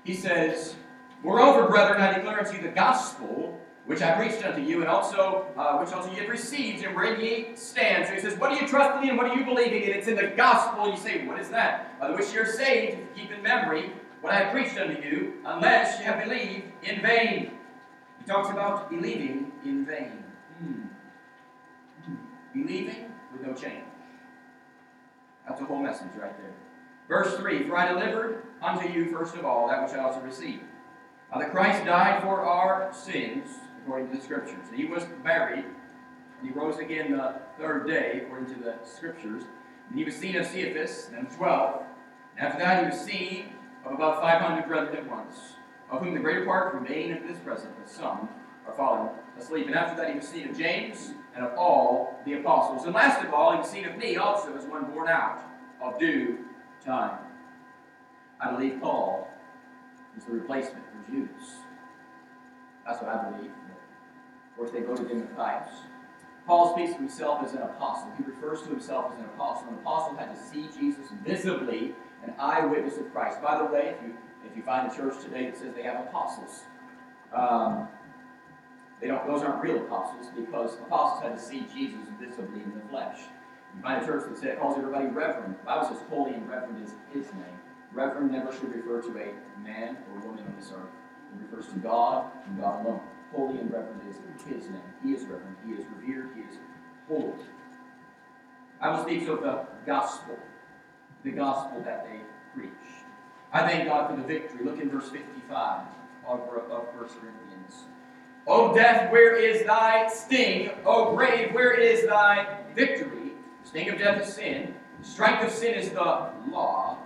He 0.04 0.14
says, 0.14 0.76
Moreover, 1.24 1.66
brethren, 1.66 2.00
I 2.00 2.14
declare 2.14 2.38
unto 2.38 2.56
you 2.56 2.62
the 2.62 2.68
gospel 2.68 3.60
which 3.86 4.02
I 4.02 4.16
preached 4.16 4.44
unto 4.44 4.60
you, 4.60 4.80
and 4.80 4.88
also 4.88 5.46
uh, 5.56 5.78
which 5.78 5.92
also 5.92 6.10
ye 6.10 6.18
have 6.18 6.28
received, 6.28 6.84
and 6.84 6.94
wherein 6.94 7.20
ye 7.20 7.54
stand. 7.54 8.06
So 8.06 8.14
he 8.14 8.20
says, 8.20 8.38
What 8.38 8.50
do 8.50 8.56
you 8.56 8.68
trust 8.68 9.02
in, 9.02 9.10
and 9.10 9.18
what 9.18 9.30
are 9.30 9.36
you 9.36 9.44
believing 9.44 9.82
in? 9.82 9.90
It's 9.90 10.08
in 10.08 10.16
the 10.16 10.28
gospel. 10.36 10.84
And 10.84 10.94
you 10.94 11.00
say, 11.00 11.24
What 11.26 11.38
is 11.40 11.48
that? 11.50 11.98
By 12.00 12.08
the 12.08 12.14
which 12.14 12.32
you're 12.32 12.46
saved, 12.46 12.98
keep 13.14 13.30
in 13.30 13.42
memory 13.42 13.92
what 14.20 14.32
I 14.32 14.46
preached 14.46 14.76
unto 14.76 15.00
you, 15.00 15.34
unless 15.44 16.00
you 16.00 16.06
have 16.06 16.24
believed 16.24 16.64
in 16.82 17.00
vain. 17.00 17.52
He 18.18 18.24
talks 18.26 18.50
about 18.50 18.90
believing 18.90 19.52
in 19.64 19.86
vain. 19.86 20.24
Hmm. 20.58 20.82
Believing 22.52 23.12
with 23.32 23.46
no 23.46 23.54
change. 23.54 23.84
That's 25.46 25.60
the 25.60 25.66
whole 25.66 25.80
message 25.80 26.08
right 26.18 26.36
there. 26.38 26.54
Verse 27.06 27.36
3 27.36 27.68
For 27.68 27.76
I 27.76 27.92
delivered 27.92 28.42
unto 28.60 28.88
you 28.88 29.12
first 29.12 29.36
of 29.36 29.44
all 29.44 29.68
that 29.68 29.80
which 29.80 29.92
I 29.92 30.02
also 30.02 30.18
received. 30.20 30.64
Now 31.32 31.38
that 31.38 31.52
Christ 31.52 31.84
died 31.84 32.22
for 32.22 32.40
our 32.40 32.92
sins 32.92 33.48
according 33.86 34.10
to 34.10 34.16
the 34.16 34.22
Scriptures. 34.22 34.66
He 34.74 34.84
was 34.84 35.04
buried, 35.22 35.64
he 36.42 36.50
rose 36.50 36.78
again 36.78 37.12
the 37.12 37.36
third 37.56 37.86
day, 37.86 38.22
according 38.24 38.52
to 38.54 38.60
the 38.60 38.74
Scriptures. 38.84 39.44
And 39.88 39.96
he 39.96 40.04
was 40.04 40.16
seen 40.16 40.34
of 40.36 40.44
Cephas, 40.44 41.06
then 41.12 41.26
of 41.26 41.36
twelve. 41.36 41.82
And 42.36 42.48
after 42.48 42.58
that, 42.58 42.82
he 42.82 42.90
was 42.90 43.00
seen 43.00 43.52
of 43.84 43.92
about 43.92 44.20
five 44.20 44.42
hundred 44.42 44.66
brethren 44.66 44.96
at 44.96 45.08
once, 45.08 45.36
of 45.88 46.02
whom 46.02 46.14
the 46.14 46.20
greater 46.20 46.44
part 46.44 46.74
remain 46.74 47.12
at 47.12 47.26
this 47.26 47.38
present, 47.38 47.72
but 47.78 47.88
some 47.88 48.28
are 48.66 48.74
fallen 48.74 49.10
asleep. 49.38 49.68
And 49.68 49.76
after 49.76 49.96
that, 50.02 50.10
he 50.10 50.16
was 50.16 50.26
seen 50.26 50.48
of 50.48 50.58
James 50.58 51.12
and 51.36 51.46
of 51.46 51.56
all 51.56 52.18
the 52.26 52.32
apostles. 52.34 52.84
And 52.84 52.94
last 52.94 53.24
of 53.24 53.32
all, 53.32 53.52
he 53.52 53.58
was 53.58 53.70
seen 53.70 53.84
of 53.84 53.96
me 53.96 54.16
also 54.16 54.52
as 54.56 54.64
one 54.64 54.86
born 54.86 55.08
out 55.08 55.44
of 55.80 55.96
due 56.00 56.38
time. 56.84 57.18
I 58.40 58.50
believe 58.50 58.80
Paul 58.80 59.28
is 60.18 60.24
the 60.24 60.32
replacement 60.32 60.84
for 60.84 61.12
Judas. 61.12 61.56
That's 62.84 63.00
what 63.00 63.14
I 63.14 63.30
believe. 63.30 63.52
Of 64.56 64.70
course, 64.70 64.70
they 64.70 64.78
him 64.80 65.10
in 65.10 65.28
Christ. 65.34 65.82
Paul 66.46 66.74
speaks 66.74 66.92
of 66.92 66.98
himself 66.98 67.44
as 67.44 67.52
an 67.52 67.62
apostle. 67.62 68.10
He 68.16 68.24
refers 68.24 68.62
to 68.62 68.68
himself 68.68 69.12
as 69.12 69.18
an 69.18 69.26
apostle. 69.26 69.68
An 69.68 69.74
apostle 69.74 70.16
had 70.16 70.34
to 70.34 70.40
see 70.40 70.68
Jesus 70.78 71.10
visibly, 71.24 71.94
an 72.24 72.32
eyewitness 72.38 72.96
of 72.96 73.12
Christ. 73.12 73.42
By 73.42 73.58
the 73.58 73.64
way, 73.64 73.94
if 73.98 74.06
you 74.06 74.14
if 74.48 74.56
you 74.56 74.62
find 74.62 74.90
a 74.90 74.94
church 74.94 75.20
today 75.22 75.46
that 75.46 75.58
says 75.58 75.74
they 75.74 75.82
have 75.82 76.06
apostles, 76.06 76.62
um, 77.34 77.88
they 79.00 79.08
don't. 79.08 79.26
Those 79.26 79.42
aren't 79.42 79.62
real 79.62 79.78
apostles 79.78 80.28
because 80.34 80.74
apostles 80.74 81.22
had 81.22 81.36
to 81.36 81.42
see 81.42 81.66
Jesus 81.74 82.06
visibly 82.18 82.62
in 82.62 82.72
the 82.72 82.88
flesh. 82.88 83.18
You 83.76 83.82
find 83.82 84.02
a 84.02 84.06
church 84.06 84.24
that 84.28 84.38
says, 84.38 84.56
calls 84.58 84.78
everybody 84.78 85.06
reverend. 85.06 85.56
The 85.60 85.66
Bible 85.66 85.88
says 85.88 85.98
holy 86.08 86.32
and 86.32 86.48
reverend 86.48 86.82
is 86.82 86.94
His 87.12 87.26
name. 87.34 87.58
Reverend 87.92 88.30
never 88.30 88.52
should 88.52 88.72
refer 88.74 89.02
to 89.02 89.18
a 89.18 89.60
man 89.62 89.98
or 90.08 90.20
woman 90.20 90.44
on 90.44 90.54
this 90.58 90.72
earth. 90.72 90.88
It 91.34 91.50
refers 91.50 91.70
to 91.72 91.78
God 91.80 92.30
and 92.46 92.58
God 92.58 92.86
alone. 92.86 93.00
Holy 93.34 93.58
and 93.58 93.72
reverend 93.72 94.02
is 94.08 94.16
His 94.44 94.70
name. 94.70 94.80
He 95.02 95.12
is 95.12 95.22
reverend. 95.22 95.56
He 95.66 95.72
is 95.72 95.84
revered. 95.96 96.30
He 96.34 96.42
is 96.42 96.58
holy. 97.08 97.32
Bible 98.80 99.04
speaks 99.04 99.28
of 99.28 99.40
the 99.42 99.64
gospel, 99.86 100.38
the 101.24 101.30
gospel 101.32 101.82
that 101.82 102.04
they 102.04 102.20
preached. 102.54 102.74
I 103.52 103.66
thank 103.66 103.88
God 103.88 104.10
for 104.10 104.16
the 104.16 104.22
victory. 104.22 104.64
Look 104.64 104.80
in 104.80 104.90
verse 104.90 105.08
55 105.08 105.86
of, 106.26 106.40
of 106.40 106.84
1 106.94 106.94
Corinthians. 106.94 107.86
O 108.46 108.74
death, 108.74 109.10
where 109.10 109.34
is 109.34 109.66
thy 109.66 110.08
sting? 110.08 110.70
O 110.84 111.14
grave, 111.14 111.52
where 111.52 111.72
is 111.72 112.06
thy 112.06 112.58
victory? 112.74 113.32
The 113.62 113.68
sting 113.68 113.88
of 113.90 113.98
death 113.98 114.26
is 114.26 114.34
sin. 114.34 114.74
The 115.00 115.06
strength 115.06 115.44
of 115.44 115.50
sin 115.50 115.74
is 115.74 115.90
the 115.90 116.30
law. 116.50 116.98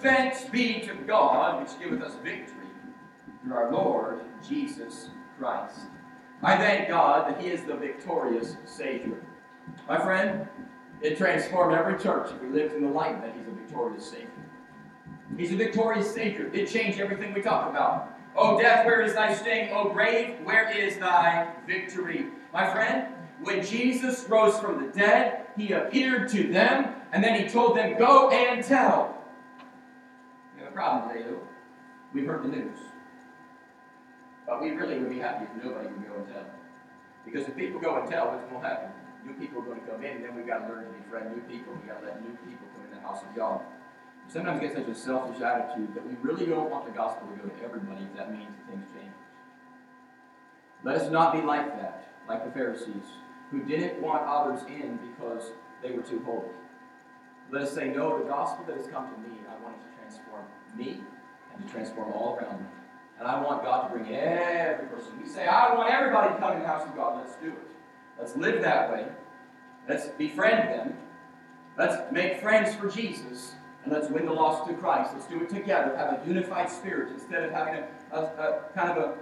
Thanks 0.00 0.44
be 0.44 0.80
to 0.80 0.94
God, 0.94 1.60
which 1.60 1.78
giveth 1.78 2.02
us 2.02 2.14
victory 2.22 2.66
through 3.42 3.54
our 3.54 3.70
Lord 3.70 4.20
Jesus 4.46 5.10
Christ. 5.38 5.80
I 6.42 6.56
thank 6.56 6.88
God 6.88 7.28
that 7.28 7.40
He 7.40 7.48
is 7.48 7.64
the 7.64 7.74
victorious 7.74 8.56
Savior. 8.64 9.16
My 9.88 9.98
friend, 9.98 10.46
it 11.00 11.16
transformed 11.16 11.74
every 11.74 11.98
church 11.98 12.30
if 12.30 12.40
we 12.42 12.48
lived 12.48 12.74
in 12.74 12.82
the 12.82 12.90
light 12.90 13.20
that 13.22 13.34
He's 13.36 13.46
a 13.46 13.50
victorious 13.50 14.10
Savior. 14.10 14.28
He's 15.36 15.52
a 15.52 15.56
victorious 15.56 16.12
Savior. 16.12 16.50
It 16.52 16.68
changed 16.68 17.00
everything 17.00 17.32
we 17.32 17.42
talk 17.42 17.70
about. 17.70 18.10
Oh, 18.36 18.60
death, 18.60 18.84
where 18.84 19.00
is 19.00 19.14
thy 19.14 19.34
sting? 19.34 19.70
Oh, 19.72 19.90
grave, 19.90 20.36
where 20.44 20.70
is 20.76 20.98
thy 20.98 21.52
victory? 21.66 22.26
My 22.52 22.70
friend, 22.70 23.08
when 23.42 23.64
Jesus 23.64 24.24
rose 24.28 24.58
from 24.58 24.84
the 24.84 24.92
dead, 24.92 25.46
he 25.56 25.72
appeared 25.72 26.28
to 26.30 26.52
them, 26.52 26.94
and 27.12 27.22
then 27.22 27.40
he 27.40 27.48
told 27.48 27.76
them, 27.76 27.96
Go 27.98 28.30
and 28.30 28.64
tell. 28.64 29.16
We 30.56 30.62
have 30.62 30.72
a 30.72 30.74
problem 30.74 31.16
today. 31.16 31.30
We've 32.12 32.26
heard 32.26 32.44
the 32.44 32.48
news. 32.48 32.78
But 34.46 34.60
we 34.62 34.70
really 34.70 34.98
would 34.98 35.10
be 35.10 35.18
happy 35.18 35.46
if 35.46 35.64
nobody 35.64 35.88
would 35.88 36.06
go 36.06 36.14
and 36.16 36.28
tell. 36.28 36.46
Because 37.24 37.48
if 37.48 37.56
people 37.56 37.80
go 37.80 38.00
and 38.00 38.10
tell, 38.10 38.28
what's 38.28 38.44
going 38.50 38.60
to 38.60 38.68
happen? 38.68 38.90
New 39.24 39.32
people 39.34 39.62
are 39.62 39.64
going 39.64 39.80
to 39.80 39.86
come 39.86 40.04
in, 40.04 40.20
and 40.20 40.24
then 40.24 40.36
we've 40.36 40.46
got 40.46 40.68
to 40.68 40.68
learn 40.68 40.84
to 40.84 40.92
befriend 41.00 41.32
new 41.32 41.40
people. 41.48 41.72
We've 41.72 41.88
got 41.88 42.00
to 42.00 42.06
let 42.06 42.20
new 42.20 42.36
people 42.44 42.68
come 42.76 42.84
in 42.84 42.92
the 42.92 43.00
house 43.00 43.22
of 43.24 43.34
God. 43.34 43.60
We 44.26 44.32
sometimes 44.32 44.60
get 44.60 44.74
such 44.74 44.88
a 44.88 44.94
selfish 44.94 45.40
attitude 45.40 45.94
that 45.94 46.04
we 46.06 46.14
really 46.20 46.44
don't 46.44 46.70
want 46.70 46.84
the 46.84 46.92
gospel 46.92 47.28
to 47.28 47.36
go 47.40 47.48
to 47.48 47.64
everybody 47.64 48.04
if 48.04 48.16
that 48.16 48.30
means 48.30 48.52
things 48.68 48.84
change. 48.92 49.16
Let 50.84 50.96
us 50.96 51.10
not 51.10 51.32
be 51.32 51.40
like 51.40 51.76
that, 51.80 52.12
like 52.28 52.44
the 52.44 52.52
Pharisees, 52.52 53.08
who 53.50 53.64
didn't 53.64 54.02
want 54.02 54.22
others 54.26 54.60
in 54.68 54.98
because 55.08 55.52
they 55.82 55.92
were 55.92 56.02
too 56.02 56.22
holy. 56.26 56.52
Let 57.50 57.62
us 57.62 57.72
say, 57.72 57.88
no, 57.88 58.18
the 58.18 58.28
gospel 58.28 58.66
that 58.66 58.76
has 58.76 58.86
come 58.88 59.08
to 59.08 59.20
me, 59.20 59.40
I 59.48 59.62
want 59.62 59.76
it 59.76 59.84
to 59.88 59.96
transform 59.96 60.44
me 60.76 61.00
and 61.54 61.66
to 61.66 61.72
transform 61.72 62.12
all 62.12 62.36
around 62.36 62.60
me. 62.60 62.66
And 63.18 63.28
I 63.28 63.40
want 63.40 63.62
God 63.62 63.88
to 63.88 63.98
bring 63.98 64.14
every 64.14 64.86
person. 64.88 65.12
We 65.22 65.28
say, 65.28 65.46
I 65.46 65.74
want 65.74 65.90
everybody 65.92 66.34
to 66.34 66.40
come 66.40 66.56
in 66.56 66.62
the 66.62 66.66
house 66.66 66.86
of 66.86 66.94
God. 66.96 67.18
Let's 67.18 67.36
do 67.36 67.48
it. 67.48 67.70
Let's 68.18 68.36
live 68.36 68.62
that 68.62 68.92
way. 68.92 69.06
Let's 69.88 70.08
befriend 70.08 70.68
them. 70.68 70.96
Let's 71.78 72.10
make 72.12 72.40
friends 72.40 72.74
for 72.74 72.88
Jesus. 72.88 73.52
And 73.84 73.92
let's 73.92 74.08
win 74.08 74.26
the 74.26 74.32
lost 74.32 74.68
to 74.68 74.74
Christ. 74.74 75.12
Let's 75.14 75.26
do 75.26 75.42
it 75.42 75.50
together. 75.50 75.96
Have 75.96 76.20
a 76.20 76.26
unified 76.26 76.70
spirit 76.70 77.12
instead 77.12 77.44
of 77.44 77.50
having 77.50 77.84
a, 78.12 78.16
a, 78.16 78.22
a 78.22 78.62
kind 78.74 78.90
of 78.90 78.98
a 78.98 79.14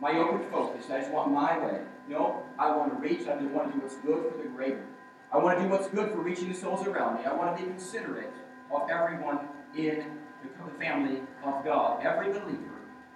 myopic 0.00 0.50
focus. 0.50 0.86
I 0.90 1.00
just 1.00 1.12
want 1.12 1.30
my 1.30 1.58
way. 1.58 1.80
No, 2.08 2.42
I 2.58 2.74
want 2.74 2.94
to 2.94 3.00
reach. 3.00 3.28
I 3.28 3.36
want 3.36 3.72
to 3.72 3.78
do 3.78 3.82
what's 3.82 3.96
good 3.96 4.32
for 4.32 4.38
the 4.38 4.48
greater. 4.48 4.84
I 5.30 5.36
want 5.36 5.58
to 5.58 5.64
do 5.64 5.70
what's 5.70 5.88
good 5.88 6.10
for 6.10 6.18
reaching 6.18 6.48
the 6.48 6.54
souls 6.54 6.86
around 6.86 7.18
me. 7.18 7.26
I 7.26 7.34
want 7.34 7.56
to 7.56 7.62
be 7.62 7.68
considerate 7.68 8.32
of 8.72 8.88
everyone 8.88 9.40
in 9.76 10.04
the 10.42 10.70
family 10.78 11.20
of 11.44 11.64
God, 11.64 12.04
every 12.04 12.32
believer. 12.32 12.67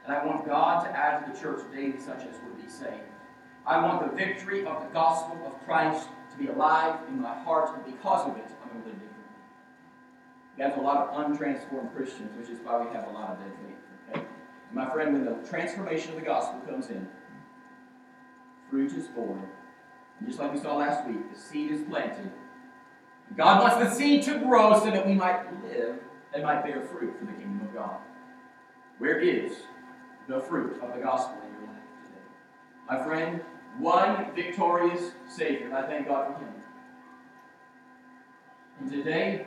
And 0.05 0.15
I 0.15 0.25
want 0.25 0.47
God 0.47 0.85
to 0.85 0.91
add 0.91 1.25
to 1.25 1.33
the 1.33 1.39
church 1.39 1.61
daily 1.73 1.99
such 2.01 2.21
as 2.23 2.41
would 2.43 2.61
be 2.61 2.69
saved. 2.69 3.03
I 3.65 3.81
want 3.81 4.11
the 4.11 4.17
victory 4.17 4.67
of 4.67 4.83
the 4.83 4.89
gospel 4.93 5.39
of 5.47 5.65
Christ 5.65 6.09
to 6.33 6.37
be 6.37 6.49
alive 6.49 6.97
in 7.09 7.21
my 7.21 7.35
heart, 7.43 7.71
and 7.75 7.85
because 7.85 8.29
of 8.29 8.37
it, 8.37 8.47
I'm 8.63 8.71
going 8.71 8.83
to 8.83 8.89
live 8.89 8.99
differently. 8.99 9.13
We 10.57 10.65
have 10.65 10.79
a 10.79 10.81
lot 10.81 11.09
of 11.09 11.15
untransformed 11.15 11.95
Christians, 11.95 12.31
which 12.37 12.49
is 12.49 12.59
why 12.65 12.85
we 12.85 12.93
have 12.93 13.07
a 13.07 13.11
lot 13.11 13.31
of 13.31 13.39
dead 13.39 13.53
faith. 13.65 14.17
Okay? 14.17 14.27
My 14.73 14.91
friend, 14.91 15.13
when 15.13 15.25
the 15.25 15.49
transformation 15.49 16.13
of 16.15 16.19
the 16.19 16.27
gospel 16.27 16.61
comes 16.61 16.89
in, 16.89 17.07
fruit 18.69 18.93
is 18.95 19.07
born. 19.09 19.47
And 20.19 20.29
just 20.29 20.41
like 20.41 20.53
we 20.53 20.59
saw 20.59 20.77
last 20.77 21.07
week, 21.07 21.33
the 21.33 21.39
seed 21.39 21.71
is 21.71 21.83
planted. 21.83 22.33
God 23.37 23.63
wants 23.63 23.77
the 23.77 23.95
seed 23.95 24.25
to 24.25 24.39
grow 24.39 24.79
so 24.79 24.91
that 24.91 25.07
we 25.07 25.15
might 25.15 25.45
live 25.65 25.97
and 26.35 26.43
might 26.43 26.65
bear 26.65 26.83
fruit 26.83 27.15
for 27.19 27.25
the 27.25 27.33
kingdom 27.33 27.61
of 27.63 27.75
God. 27.75 27.97
Where 28.99 29.19
is 29.19 29.53
the 30.29 30.41
fruit 30.41 30.81
of 30.83 30.95
the 30.95 31.01
gospel 31.01 31.37
in 31.47 31.53
your 31.55 31.69
life 31.73 31.83
today? 32.05 32.25
My 32.89 33.05
friend, 33.05 33.41
one 33.79 34.35
victorious 34.35 35.13
Savior, 35.29 35.67
and 35.67 35.75
I 35.75 35.87
thank 35.87 36.09
God 36.09 36.35
for 36.35 36.41
Him. 36.41 36.53
And 38.81 38.91
today, 38.91 39.47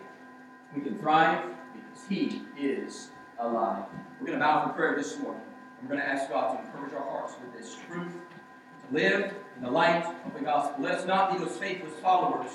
we 0.76 0.82
can 0.82 0.98
thrive 0.98 1.44
because 1.74 2.08
He 2.08 2.42
is 2.60 3.10
alive. 3.40 3.84
We're 4.20 4.28
going 4.28 4.40
to 4.40 4.46
bow 4.46 4.68
for 4.68 4.74
prayer 4.74 4.96
this 4.96 5.18
morning. 5.20 5.42
We're 5.82 5.90
going 5.90 6.00
to 6.00 6.08
ask 6.08 6.30
God 6.30 6.56
to 6.56 6.66
encourage 6.66 6.94
our 6.94 7.04
hearts 7.04 7.34
with 7.42 7.62
this 7.62 7.78
truth, 7.88 8.14
to 8.14 8.96
live 8.96 9.34
in 9.58 9.64
the 9.64 9.70
light 9.70 10.06
of 10.26 10.34
the 10.34 10.40
gospel. 10.40 10.84
Let 10.84 10.96
us 10.96 11.06
not 11.06 11.32
be 11.32 11.44
those 11.44 11.58
faithless 11.58 11.94
followers, 12.02 12.50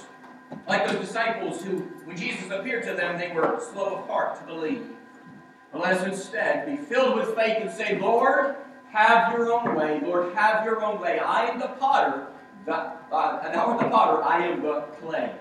like 0.68 0.86
those 0.86 1.00
disciples 1.00 1.62
who, 1.62 1.78
when 2.04 2.16
Jesus 2.16 2.50
appeared 2.50 2.82
to 2.84 2.94
them, 2.94 3.18
they 3.18 3.30
were 3.30 3.60
slow 3.72 3.98
of 3.98 4.06
heart 4.06 4.38
to 4.40 4.46
believe. 4.46 4.84
Us 5.72 6.04
instead 6.04 6.66
be 6.66 6.76
filled 6.76 7.16
with 7.16 7.34
faith 7.34 7.58
and 7.60 7.70
say, 7.70 7.98
Lord, 7.98 8.56
have 8.92 9.32
your 9.32 9.52
own 9.52 9.74
way. 9.76 10.00
Lord, 10.02 10.34
have 10.34 10.64
your 10.64 10.82
own 10.84 11.00
way. 11.00 11.18
I 11.18 11.46
am 11.46 11.60
the 11.60 11.68
potter, 11.68 12.26
uh, 12.68 13.40
and 13.44 13.54
thou 13.54 13.66
art 13.66 13.80
the 13.80 13.88
potter, 13.88 14.22
I 14.22 14.44
am 14.46 14.62
the 14.62 14.82
clay. 15.00 15.32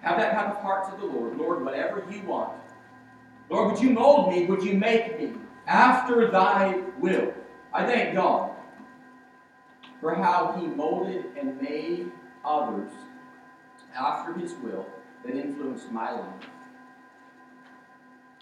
Have 0.00 0.18
that 0.18 0.34
kind 0.34 0.50
of 0.50 0.58
heart 0.58 0.90
to 0.90 1.00
the 1.00 1.06
Lord. 1.06 1.36
Lord, 1.36 1.64
whatever 1.64 2.04
you 2.10 2.22
want. 2.22 2.52
Lord, 3.50 3.72
would 3.72 3.82
you 3.82 3.90
mold 3.90 4.32
me? 4.32 4.46
Would 4.46 4.62
you 4.62 4.74
make 4.74 5.18
me 5.18 5.32
after 5.66 6.30
thy 6.30 6.82
will? 6.98 7.32
I 7.72 7.84
thank 7.84 8.14
God 8.14 8.52
for 10.00 10.14
how 10.14 10.56
he 10.58 10.66
molded 10.66 11.26
and 11.36 11.60
made 11.60 12.10
others 12.44 12.92
after 13.94 14.32
his 14.34 14.54
will 14.62 14.86
that 15.24 15.34
influenced 15.34 15.90
my 15.90 16.12
life. 16.12 16.44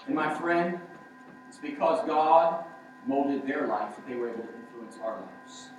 And 0.06 0.14
my 0.14 0.32
friend, 0.34 0.78
it's 1.48 1.58
because 1.58 2.06
God 2.06 2.64
molded 3.06 3.46
their 3.46 3.66
life 3.66 3.96
that 3.96 4.06
they 4.06 4.16
were 4.16 4.30
able 4.30 4.44
to 4.44 4.54
influence 4.54 4.98
our 5.02 5.20
lives. 5.20 5.70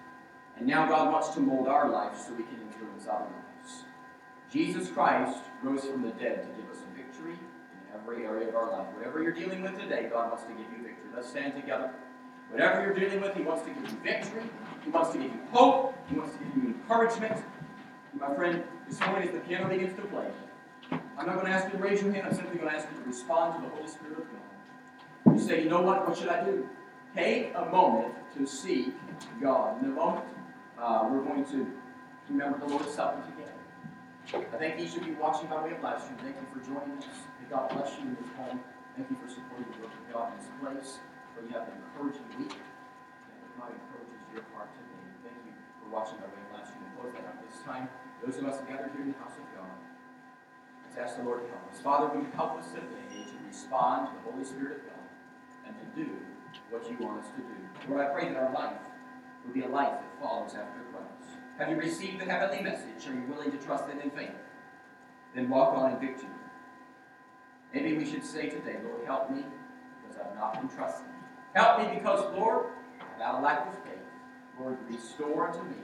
And 0.58 0.66
now 0.66 0.88
God 0.88 1.12
wants 1.12 1.30
to 1.30 1.40
mold 1.40 1.68
our 1.68 1.90
lives 1.90 2.26
so 2.26 2.34
we 2.34 2.44
can 2.44 2.60
influence 2.62 3.08
other 3.08 3.26
lives. 3.26 3.84
Jesus 4.52 4.90
Christ 4.90 5.40
rose 5.62 5.84
from 5.86 6.02
the 6.02 6.12
dead 6.12 6.42
to 6.44 6.62
give 6.62 6.70
us 6.72 6.78
victory 6.96 7.34
in 7.34 8.00
every 8.00 8.26
area 8.26 8.48
of 8.48 8.56
our 8.56 8.72
life. 8.72 8.88
Whatever 8.96 9.22
you're 9.22 9.34
dealing 9.34 9.62
with 9.62 9.78
today, 9.78 10.08
God 10.12 10.30
wants 10.30 10.44
to 10.44 10.50
give 10.50 10.66
you 10.72 10.84
victory. 10.84 11.10
Let's 11.14 11.30
stand 11.30 11.54
together. 11.56 11.92
Whatever 12.50 12.82
you're 12.82 12.94
dealing 12.94 13.22
with, 13.22 13.36
He 13.36 13.44
wants 13.44 13.64
to 13.64 13.70
give 13.70 13.84
you 13.84 13.98
victory. 14.04 14.44
He 14.84 14.90
wants 14.90 15.12
to 15.12 15.18
give 15.18 15.32
you 15.32 15.42
hope. 15.52 15.96
He 16.10 16.16
wants 16.16 16.34
to 16.38 16.44
give 16.44 16.56
you 16.56 16.70
encouragement. 16.70 17.44
And 18.14 18.22
my 18.22 18.34
friend, 18.34 18.64
this 18.88 19.00
morning 19.02 19.28
as 19.28 19.34
the 19.34 19.42
piano 19.42 19.68
begins 19.68 19.96
to 19.96 20.02
play, 20.04 20.28
I'm 20.92 21.26
not 21.26 21.36
going 21.36 21.48
to 21.48 21.52
ask 21.52 21.66
you 21.66 21.78
to 21.78 21.84
raise 21.84 22.02
your 22.02 22.14
hand. 22.14 22.28
I'm 22.28 22.34
simply 22.34 22.58
going 22.58 22.70
to 22.70 22.76
ask 22.78 22.88
you 22.90 23.04
to 23.04 23.08
respond 23.08 23.56
to 23.56 23.70
the 23.70 23.76
Holy 23.76 23.88
Spirit 23.88 24.20
of 24.20 24.24
God. 24.32 24.47
You 25.38 25.44
say, 25.46 25.62
you 25.62 25.70
know 25.70 25.86
what? 25.86 26.02
What 26.02 26.18
should 26.18 26.34
I 26.34 26.42
do? 26.42 26.66
Take 27.14 27.54
a 27.54 27.70
moment 27.70 28.18
to 28.34 28.48
seek 28.50 28.90
God. 29.38 29.78
In 29.86 29.94
a 29.94 29.94
moment, 29.94 30.26
uh, 30.82 31.06
we're 31.06 31.22
going 31.22 31.46
to 31.54 31.62
remember 32.26 32.58
the 32.58 32.66
Lord's 32.66 32.90
Supper 32.90 33.22
together. 33.22 33.54
I 34.34 34.58
thank 34.58 34.82
each 34.82 34.98
of 34.98 35.06
you 35.06 35.14
watching 35.22 35.46
by 35.46 35.62
way 35.62 35.78
of 35.78 35.84
live 35.86 36.02
stream. 36.02 36.18
Thank 36.26 36.42
you 36.42 36.48
for 36.50 36.58
joining 36.66 36.98
us. 36.98 37.22
May 37.38 37.54
God 37.54 37.70
bless 37.70 37.94
you 38.02 38.10
in 38.10 38.18
your 38.18 38.34
home. 38.34 38.66
Thank 38.98 39.14
you 39.14 39.18
for 39.22 39.30
supporting 39.30 39.70
the 39.78 39.86
work 39.86 39.94
of 39.94 40.06
God 40.10 40.34
in 40.34 40.42
this 40.42 40.50
place 40.58 40.98
where 41.38 41.46
you 41.46 41.54
have 41.54 41.70
an 41.70 41.86
encouraging 41.86 42.26
week. 42.42 42.58
And 42.58 43.54
God 43.62 43.78
encourages 43.78 44.18
your 44.34 44.42
heart 44.58 44.74
today. 44.74 45.06
Thank 45.22 45.38
you 45.46 45.54
for 45.86 45.94
watching 45.94 46.18
by 46.18 46.34
way 46.34 46.42
of 46.50 46.58
live 46.58 46.66
stream. 46.66 46.90
Close 46.98 47.14
that 47.14 47.30
out 47.30 47.38
this 47.46 47.62
time. 47.62 47.86
Those 48.26 48.42
of 48.42 48.50
us 48.50 48.58
gathered 48.66 48.90
here 48.98 49.06
in 49.06 49.14
the 49.14 49.22
house 49.22 49.38
of 49.38 49.46
God, 49.54 49.70
let's 50.82 50.98
ask 50.98 51.22
the 51.22 51.30
Lord 51.30 51.46
to 51.46 51.50
help 51.54 51.62
us. 51.70 51.78
Father, 51.78 52.10
will 52.10 52.26
you 52.26 52.34
help 52.34 52.58
us 52.58 52.74
today 52.74 53.22
to 53.22 53.38
respond 53.46 54.10
to 54.10 54.18
the 54.18 54.34
Holy 54.34 54.42
Spirit 54.42 54.82
of 54.82 54.90
God 54.90 54.97
and 54.97 54.97
do 55.98 56.10
what 56.70 56.90
you 56.90 56.98
want 57.00 57.22
us 57.22 57.30
to 57.32 57.42
do? 57.42 57.90
Lord, 57.90 58.06
I 58.06 58.14
pray 58.14 58.30
that 58.30 58.38
our 58.38 58.54
life 58.54 58.80
will 59.46 59.54
be 59.54 59.62
a 59.62 59.68
life 59.68 59.92
that 59.92 60.22
follows 60.22 60.52
after 60.52 60.80
Christ. 60.92 61.40
Have 61.58 61.70
you 61.70 61.76
received 61.76 62.22
the 62.22 62.26
heavenly 62.26 62.64
message? 62.64 63.08
Are 63.08 63.14
you 63.14 63.24
willing 63.28 63.52
to 63.52 63.58
trust 63.58 63.86
it 63.90 64.04
in 64.04 64.12
faith? 64.12 64.30
Then 65.34 65.50
walk 65.50 65.76
on 65.76 65.94
in 65.94 66.00
victory. 66.00 66.30
Maybe 67.74 67.98
we 67.98 68.06
should 68.06 68.24
say 68.24 68.50
today, 68.50 68.78
Lord, 68.84 69.06
help 69.06 69.32
me 69.32 69.44
because 70.02 70.22
I've 70.22 70.36
not 70.36 70.54
been 70.54 70.70
trusting. 70.70 71.08
Help 71.54 71.80
me 71.80 71.98
because, 71.98 72.22
Lord, 72.36 72.68
I've 73.22 73.36
a 73.36 73.42
lack 73.42 73.68
of 73.68 73.74
faith. 73.84 73.94
Lord, 74.60 74.78
restore 74.88 75.50
unto 75.50 75.64
me 75.64 75.78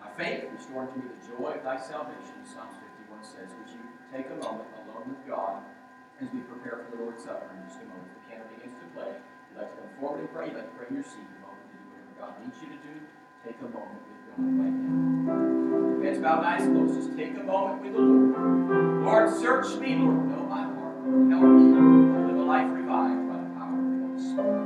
my 0.00 0.10
faith, 0.16 0.44
restore 0.52 0.82
unto 0.82 0.96
me 0.96 1.04
the 1.12 1.36
joy 1.36 1.50
of 1.50 1.64
thy 1.64 1.76
salvation. 1.76 2.40
Psalms 2.44 2.74
51 3.10 3.22
says, 3.22 3.52
Would 3.58 3.68
you 3.68 3.84
take 4.12 4.26
a 4.26 4.42
moment 4.42 4.68
alone 4.80 5.08
with 5.08 5.28
God 5.28 5.62
as 6.22 6.28
we 6.32 6.40
prepare 6.40 6.80
for 6.84 6.90
the 6.96 7.02
Lord's 7.02 7.24
Supper 7.24 7.50
in 7.56 7.62
just 7.64 7.80
a 7.80 7.84
moment. 7.88 8.12
The 8.12 8.20
piano 8.28 8.44
begins 8.52 8.76
to 8.76 8.84
play. 8.92 9.16
You'd 9.16 9.56
like 9.56 9.72
to 9.72 9.80
come 9.80 9.88
forward 10.00 10.20
and 10.20 10.28
pray. 10.32 10.48
You'd 10.52 10.60
like 10.60 10.68
to 10.68 10.76
pray 10.76 10.86
in 10.92 10.96
your 11.00 11.08
seat. 11.08 11.24
You're 11.24 11.48
welcome 11.48 11.64
to 11.64 11.80
do 11.80 11.88
whatever 11.88 12.12
God 12.20 12.36
needs 12.44 12.60
you 12.60 12.68
to 12.76 12.80
do. 12.84 12.92
Take 13.40 13.56
a 13.64 13.72
moment 13.72 14.04
with 14.04 14.20
God 14.28 14.44
right 14.60 14.68
now. 14.68 16.04
Heads 16.04 16.20
bowed, 16.20 16.44
eyes 16.44 16.68
closed. 16.68 16.92
Just 16.92 17.16
take 17.16 17.40
a 17.40 17.44
moment 17.44 17.80
with 17.80 17.96
the 17.96 18.04
Lord. 18.04 18.36
Lord, 19.00 19.32
search 19.40 19.80
me, 19.80 19.96
Lord. 19.96 20.28
Know 20.28 20.44
my 20.44 20.68
heart. 20.68 21.00
Help 21.32 21.48
me 21.56 21.72
to 21.72 21.80
live 22.28 22.36
a 22.36 22.44
life 22.44 22.68
revived 22.68 23.24
by 23.24 23.40
the 23.40 23.48
power 23.56 23.80
of 23.80 23.88
the 23.88 23.96
Holy 24.04 24.20
Spirit. 24.20 24.60